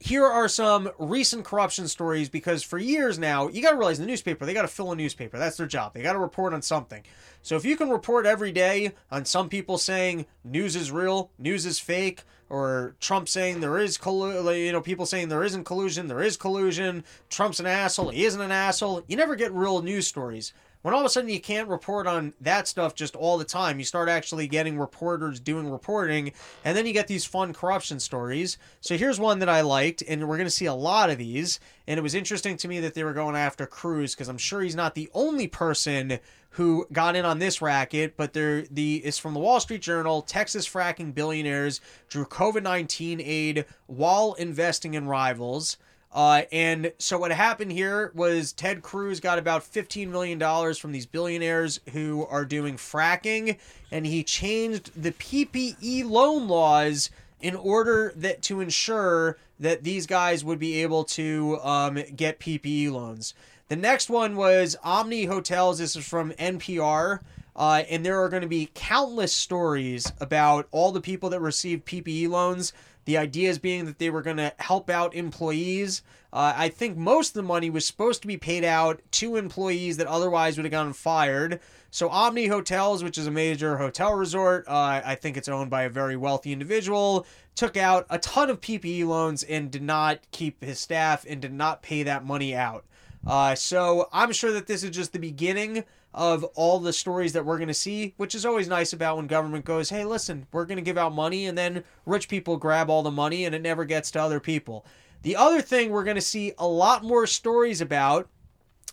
[0.03, 4.07] here are some recent corruption stories because for years now, you got to realize the
[4.07, 5.38] newspaper, they got to fill a newspaper.
[5.38, 5.94] That's their job.
[5.94, 7.05] They got to report on something.
[7.42, 11.64] So if you can report every day on some people saying news is real, news
[11.66, 16.09] is fake, or Trump saying there is collu- you know people saying there isn't collusion,
[16.09, 20.09] there is collusion, Trump's an asshole, he isn't an asshole, you never get real news
[20.09, 20.53] stories.
[20.83, 23.78] When all of a sudden you can't report on that stuff just all the time,
[23.78, 26.33] you start actually getting reporters doing reporting,
[26.64, 28.59] and then you get these fun corruption stories.
[28.80, 31.61] So here's one that I liked, and we're going to see a lot of these.
[31.87, 34.61] And it was interesting to me that they were going after Cruz because I'm sure
[34.61, 36.18] he's not the only person
[36.51, 40.20] who got in on this racket, but they're the it's from the Wall Street Journal.
[40.20, 45.78] Texas fracking billionaires drew COVID nineteen aid while investing in rivals.
[46.13, 51.07] Uh, and so what happened here was Ted Cruz got about $15 million from these
[51.07, 53.57] billionaires who are doing fracking,
[53.91, 57.11] and he changed the PPE loan laws
[57.41, 62.91] in order that to ensure that these guys would be able to um, get PPE
[62.93, 63.33] loans.
[63.69, 65.79] The next one was Omni Hotels.
[65.79, 67.21] This is from NPR.
[67.55, 71.85] Uh, and there are going to be countless stories about all the people that received
[71.85, 72.73] PPE loans.
[73.05, 76.03] The ideas being that they were going to help out employees.
[76.32, 79.98] Uh, I think most of the money was supposed to be paid out to employees
[79.98, 81.61] that otherwise would have gotten fired.
[81.90, 85.82] So Omni Hotels, which is a major hotel resort, uh, I think it's owned by
[85.82, 90.64] a very wealthy individual, took out a ton of PPE loans and did not keep
[90.64, 92.86] his staff and did not pay that money out.
[93.26, 95.84] Uh, so I'm sure that this is just the beginning
[96.15, 99.27] of all the stories that we're going to see, which is always nice about when
[99.27, 102.91] government goes, hey, listen, we're going to give out money, and then rich people grab
[102.91, 104.85] all the money and it never gets to other people.
[105.23, 108.29] The other thing we're going to see a lot more stories about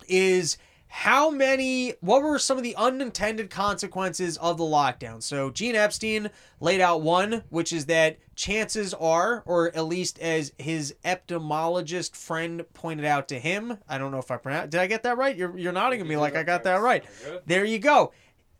[0.07, 0.57] is
[0.91, 5.21] how many what were some of the unintended consequences of the lockdown?
[5.21, 10.51] So gene epstein laid out one which is that chances are or at least as
[10.57, 14.87] his epidemiologist friend pointed out to him i don't know if i pronounced did i
[14.87, 15.35] get that right?
[15.35, 17.03] You're, you're nodding at me like i got that right.
[17.45, 18.11] There you go.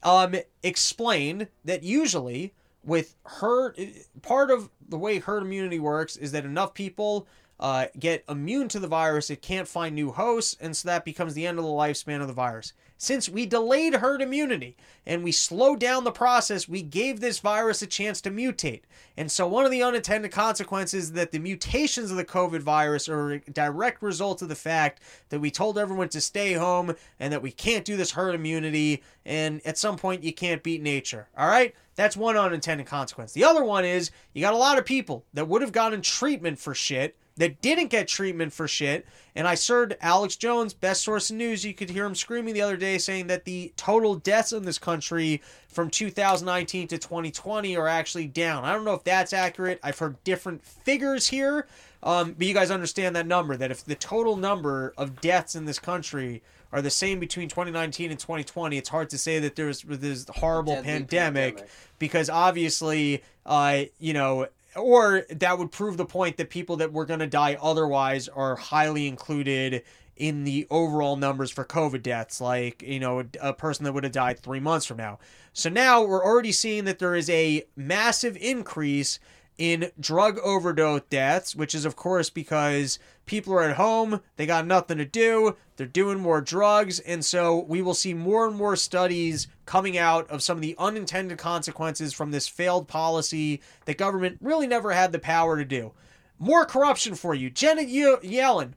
[0.04, 2.54] Um explained that usually
[2.84, 3.76] with herd
[4.22, 7.28] part of the way herd immunity works is that enough people
[7.60, 11.34] uh, get immune to the virus, it can't find new hosts, and so that becomes
[11.34, 12.74] the end of the lifespan of the virus.
[13.02, 17.82] Since we delayed herd immunity and we slowed down the process, we gave this virus
[17.82, 18.82] a chance to mutate.
[19.16, 23.08] And so, one of the unintended consequences is that the mutations of the COVID virus
[23.08, 27.32] are a direct result of the fact that we told everyone to stay home and
[27.32, 31.30] that we can't do this herd immunity, and at some point, you can't beat nature.
[31.38, 31.74] All right?
[31.96, 33.32] That's one unintended consequence.
[33.32, 36.60] The other one is you got a lot of people that would have gotten treatment
[36.60, 39.08] for shit that didn't get treatment for shit.
[39.34, 41.64] And I heard Alex Jones, best source of news.
[41.64, 44.78] You could hear him screaming the other day saying that the total deaths in this
[44.78, 48.66] country from 2019 to 2020 are actually down.
[48.66, 49.80] I don't know if that's accurate.
[49.82, 51.66] I've heard different figures here.
[52.04, 55.66] Um, but you guys understand that number that if the total number of deaths in
[55.66, 59.82] this country are the same between 2019 and 2020, it's hard to say that there's
[59.84, 61.08] this horrible pandemic,
[61.56, 61.70] pandemic.
[62.00, 67.06] because obviously, uh, you know, or that would prove the point that people that were
[67.06, 69.84] going to die otherwise are highly included
[70.16, 74.14] in the overall numbers for COVID deaths, like, you know, a person that would have
[74.14, 75.18] died three months from now.
[75.54, 79.20] So now we're already seeing that there is a massive increase
[79.60, 84.66] in drug overdose deaths, which is, of course, because people are at home, they got
[84.66, 88.78] nothing to do, they're doing more drugs, and so we will see more and more
[88.78, 94.38] studies coming out of some of the unintended consequences from this failed policy that government
[94.42, 95.92] really never had the power to do.
[96.40, 97.50] More corruption for you.
[97.50, 98.76] Janet Ye- Yellen,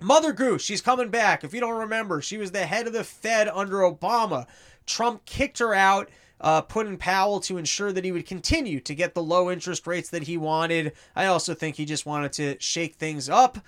[0.00, 1.44] Mother Goose, she's coming back.
[1.44, 4.46] If you don't remember, she was the head of the Fed under Obama.
[4.86, 6.08] Trump kicked her out,
[6.40, 9.86] uh, put in Powell to ensure that he would continue to get the low interest
[9.86, 10.92] rates that he wanted.
[11.14, 13.58] I also think he just wanted to shake things up.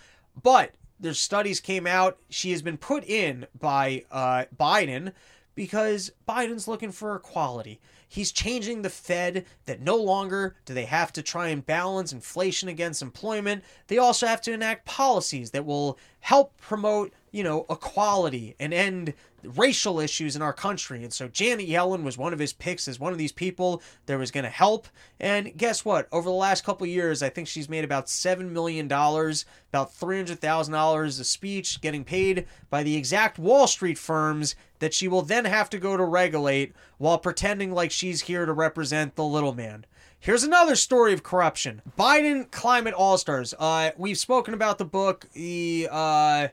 [0.40, 2.18] But there's studies came out.
[2.28, 5.12] She has been put in by uh, Biden
[5.54, 7.80] because Biden's looking for equality.
[8.08, 12.68] He's changing the Fed that no longer do they have to try and balance inflation
[12.68, 13.62] against employment.
[13.88, 19.14] They also have to enact policies that will help promote, you know, equality and end
[19.42, 21.02] racial issues in our country.
[21.02, 24.18] And so Janet Yellen was one of his picks as one of these people that
[24.18, 24.88] was going to help.
[25.20, 26.08] And guess what?
[26.12, 31.24] Over the last couple years, I think she's made about $7 million, about $300,000 a
[31.24, 35.78] speech getting paid by the exact Wall Street firms that she will then have to
[35.78, 39.84] go to regulate while pretending like she's here to represent the little man.
[40.20, 41.80] Here's another story of corruption.
[41.96, 43.54] Biden Climate All Stars.
[43.56, 46.48] Uh, we've spoken about the book, the uh,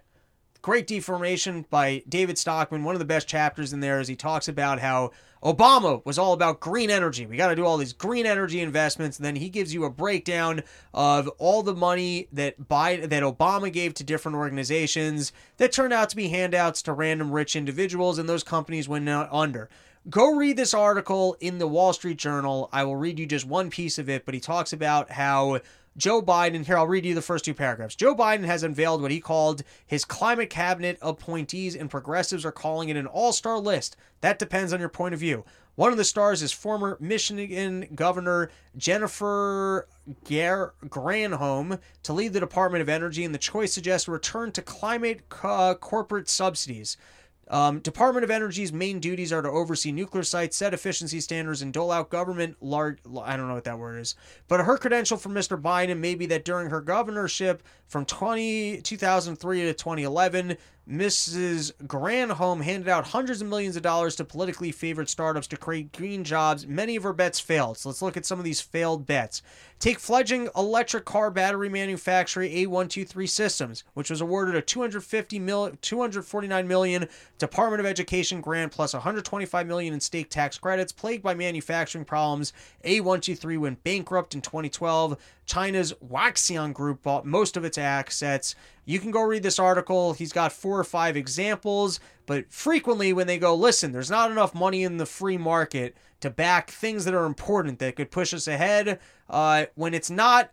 [0.65, 2.83] Great Deformation by David Stockman.
[2.83, 5.11] One of the best chapters in there is he talks about how
[5.43, 7.27] Obama was all about green energy.
[7.27, 9.91] We got to do all these green energy investments, and then he gives you a
[9.91, 15.93] breakdown of all the money that Biden, that Obama gave to different organizations that turned
[15.93, 19.69] out to be handouts to random rich individuals, and those companies went under.
[20.09, 22.69] Go read this article in the Wall Street Journal.
[22.73, 25.59] I will read you just one piece of it, but he talks about how
[25.97, 27.95] Joe Biden, here I'll read you the first two paragraphs.
[27.95, 32.89] Joe Biden has unveiled what he called his climate cabinet appointees, and progressives are calling
[32.89, 33.95] it an all star list.
[34.19, 35.45] That depends on your point of view.
[35.75, 39.87] One of the stars is former Michigan Governor Jennifer
[40.25, 45.21] Granholm to lead the Department of Energy, and the choice suggests a return to climate
[45.43, 46.97] uh, corporate subsidies.
[47.47, 51.71] Um, Department of Energy's main duties are to oversee nuclear sites, set efficiency standards, and
[51.71, 52.99] dole out government large.
[53.23, 54.15] I don't know what that word is,
[54.47, 55.61] but her credential for Mr.
[55.61, 60.57] Biden may be that during her governorship, From 20, 2003 to 2011,
[60.89, 61.71] Mrs.
[61.87, 66.23] Granholm handed out hundreds of millions of dollars to politically favored startups to create green
[66.23, 66.67] jobs.
[66.67, 67.79] Many of her bets failed.
[67.79, 69.41] So let's look at some of these failed bets.
[69.79, 76.67] Take fledgling electric car battery manufacturer A123 Systems, which was awarded a 250 mil, 249
[76.67, 77.07] million
[77.39, 80.91] Department of Education grant plus 125 million in state tax credits.
[80.91, 85.17] Plagued by manufacturing problems, A123 went bankrupt in 2012.
[85.45, 88.55] China's Wanxiang Group bought most of its assets.
[88.85, 90.13] You can go read this article.
[90.13, 94.55] He's got four or five examples, but frequently when they go, listen, there's not enough
[94.55, 98.47] money in the free market to back things that are important that could push us
[98.47, 98.99] ahead.
[99.29, 100.51] Uh, when it's not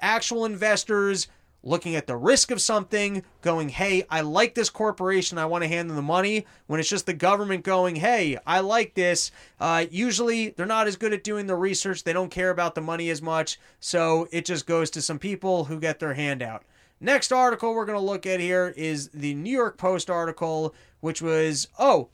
[0.00, 1.28] actual investors
[1.64, 5.68] looking at the risk of something, going, hey, I like this corporation, I want to
[5.68, 6.46] hand them the money.
[6.66, 10.96] When it's just the government going, hey, I like this, uh, usually they're not as
[10.96, 12.04] good at doing the research.
[12.04, 13.58] They don't care about the money as much.
[13.80, 16.64] So it just goes to some people who get their hand out.
[17.00, 21.20] Next article we're going to look at here is the New York Post article, which
[21.20, 22.08] was, oh,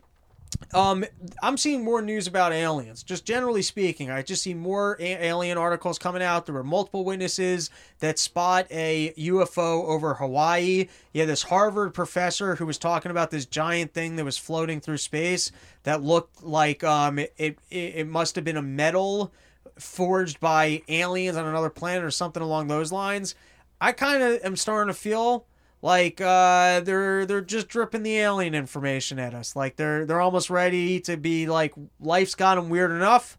[0.72, 1.04] um,
[1.42, 3.02] I'm seeing more news about aliens.
[3.02, 6.46] Just generally speaking, I just see more a- alien articles coming out.
[6.46, 7.70] There were multiple witnesses
[8.00, 10.88] that spot a UFO over Hawaii.
[11.14, 14.98] Had this Harvard professor who was talking about this giant thing that was floating through
[14.98, 15.50] space
[15.84, 19.32] that looked like um it it, it must have been a metal
[19.78, 23.34] forged by aliens on another planet or something along those lines.
[23.80, 25.46] I kind of am starting to feel
[25.82, 29.56] like uh, they're they're just dripping the alien information at us.
[29.56, 33.38] Like they're they're almost ready to be like life's got them weird enough.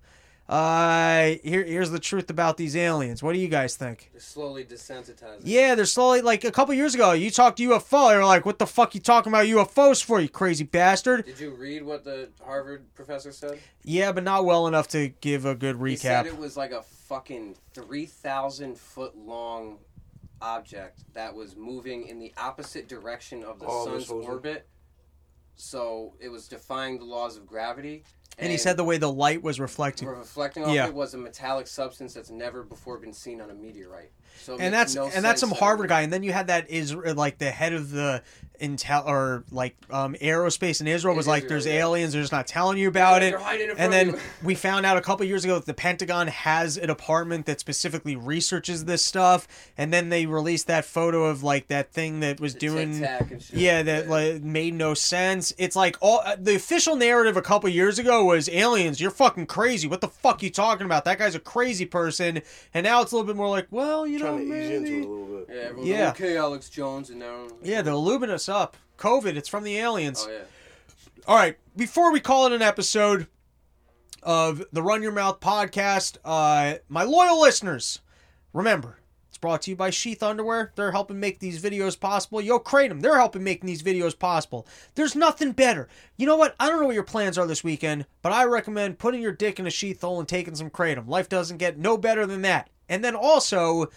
[0.49, 3.23] Uh, here here's the truth about these aliens.
[3.23, 4.09] What do you guys think?
[4.11, 5.41] They're slowly desensitizing.
[5.43, 7.13] Yeah, they're slowly like a couple years ago.
[7.13, 10.65] You talked UFO, they're like, "What the fuck you talking about UFOs for, you crazy
[10.65, 13.59] bastard?" Did you read what the Harvard professor said?
[13.83, 15.89] Yeah, but not well enough to give a good recap.
[15.89, 19.77] He said it was like a fucking three thousand foot long
[20.41, 24.67] object that was moving in the opposite direction of the Oh, sun's was- orbit.
[25.55, 28.03] So it was defying the laws of gravity.
[28.39, 30.07] And he said the way the light was reflecting.
[30.07, 30.87] reflecting off Yeah.
[30.87, 34.11] it was a metallic substance that's never before been seen on a meteorite.
[34.39, 36.23] So it and makes that's no and that's some sense that- Harvard guy, and then
[36.23, 38.23] you had that is like the head of the
[38.61, 41.81] intel or like um, aerospace in Israel In was like, Israel, "There's yeah.
[41.81, 44.07] aliens, they're just not telling you about Yeah, it." they're hiding it And from then
[44.11, 44.19] you.
[44.43, 48.15] we found out a couple years ago that the Pentagon has a department that specifically
[48.15, 49.47] researches this stuff,
[49.77, 52.91] and then they released that photo of like that thing that was The doing.
[52.93, 53.33] Tic Tac.
[53.53, 55.53] Yeah, that like made no sense.
[55.57, 59.01] It's like all uh, the official narrative a couple years ago was aliens.
[59.01, 59.87] You're fucking crazy.
[59.87, 61.05] What the fuck you talking about?
[61.05, 62.41] That guy's a crazy person.
[62.73, 64.75] And now it's a little bit more like, well, you know, Trying to ease maybe.
[64.75, 65.47] into it a little bit.
[65.49, 66.05] Yeah, everyone's Yeah.
[66.07, 67.47] like, okay, Alex Jones, and now.
[67.63, 68.77] Yeah, they're lubing us up.
[68.97, 70.25] COVID, it's from the aliens.
[70.27, 70.43] Oh yeah.
[71.27, 73.27] All right, before we call it an episode
[74.23, 77.99] of the Run Your Mouth podcast, uh, my loyal listeners,
[78.53, 78.97] remember,
[79.29, 80.73] it's brought to you by Sheath Underwear.
[80.75, 82.41] They're helping make these videos possible.
[82.41, 84.67] Yo, Kratom, they're helping making these videos possible.
[84.95, 85.87] There's nothing better.
[86.17, 86.55] You know what?
[86.59, 89.59] I don't know what your plans are this weekend, but I recommend putting your dick
[89.59, 91.07] in a sheath hole and taking some Kratom.
[91.07, 92.69] Life doesn't get no better than that.
[92.89, 93.87] And then also,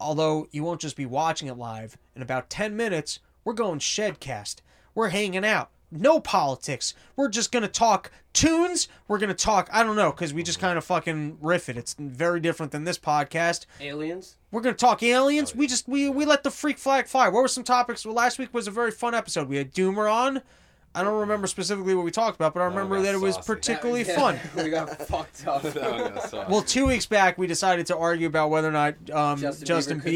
[0.00, 4.56] although you won't just be watching it live, in about 10 minutes, we're going Shedcast.
[4.94, 5.70] We're hanging out.
[5.90, 6.94] No politics.
[7.16, 8.86] We're just going to talk tunes.
[9.08, 11.76] We're going to talk, I don't know, because we just kind of fucking riff it.
[11.76, 13.66] It's very different than this podcast.
[13.80, 14.36] Aliens.
[14.52, 15.52] We're going to talk aliens.
[15.52, 17.28] Oh, we just, we, we let the freak flag fly.
[17.28, 18.04] What were some topics?
[18.04, 19.48] Well, last week was a very fun episode.
[19.48, 20.42] We had Doomer on.
[20.94, 23.36] I don't remember specifically what we talked about, but I remember got that it was
[23.36, 23.46] saucy.
[23.46, 24.40] particularly Yeah, fun.
[24.64, 25.62] we got fucked up.
[25.74, 26.50] Got.
[26.50, 30.00] Well, two weeks back, we decided to argue about whether or not um, Justin, Justin
[30.00, 30.10] Bieber could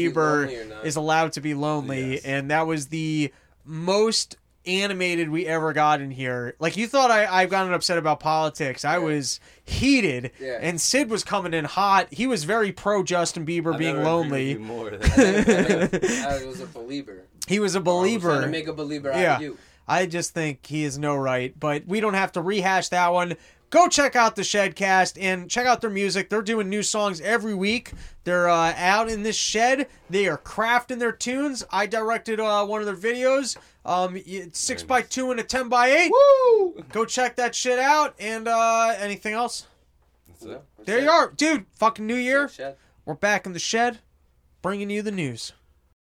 [0.49, 0.85] be Bieber, or not.
[0.85, 2.25] is allowed to be lonely, Yes.
[2.25, 3.31] and that was the
[3.63, 4.35] most
[4.67, 6.55] animated we ever got in here.
[6.59, 8.83] Like you thought I I've gotten upset about politics.
[8.83, 10.57] I was heated, Yeah.
[10.59, 12.07] and Sid was coming in hot.
[12.11, 14.51] He was very pro Justin Bieber I've being never lonely.
[14.53, 17.23] you more than I was a believer.
[17.47, 18.41] He was a I'm trying believer.
[18.41, 19.35] to make a believer out Yeah.
[19.37, 19.57] of you.
[19.87, 23.35] I just think he is no right, but we don't have to rehash that one.
[23.71, 26.29] Go check out the Shedcast and check out their music.
[26.29, 27.91] They're doing new songs every week.
[28.23, 29.87] They're uh, out in this shed.
[30.09, 31.63] They are crafting their tunes.
[31.71, 33.57] I directed uh, one of their videos.
[33.83, 35.09] Um, it's six Very by nice.
[35.09, 36.11] two and a ten by eight.
[36.11, 36.83] Woo!
[36.91, 38.15] Go check that shit out.
[38.19, 39.67] And uh, anything else?
[40.27, 40.63] That's it.
[40.85, 41.65] There you are, dude.
[41.75, 42.47] Fucking New Year.
[42.47, 42.77] Shed.
[43.03, 43.99] We're back in the shed,
[44.61, 45.53] bringing you the news.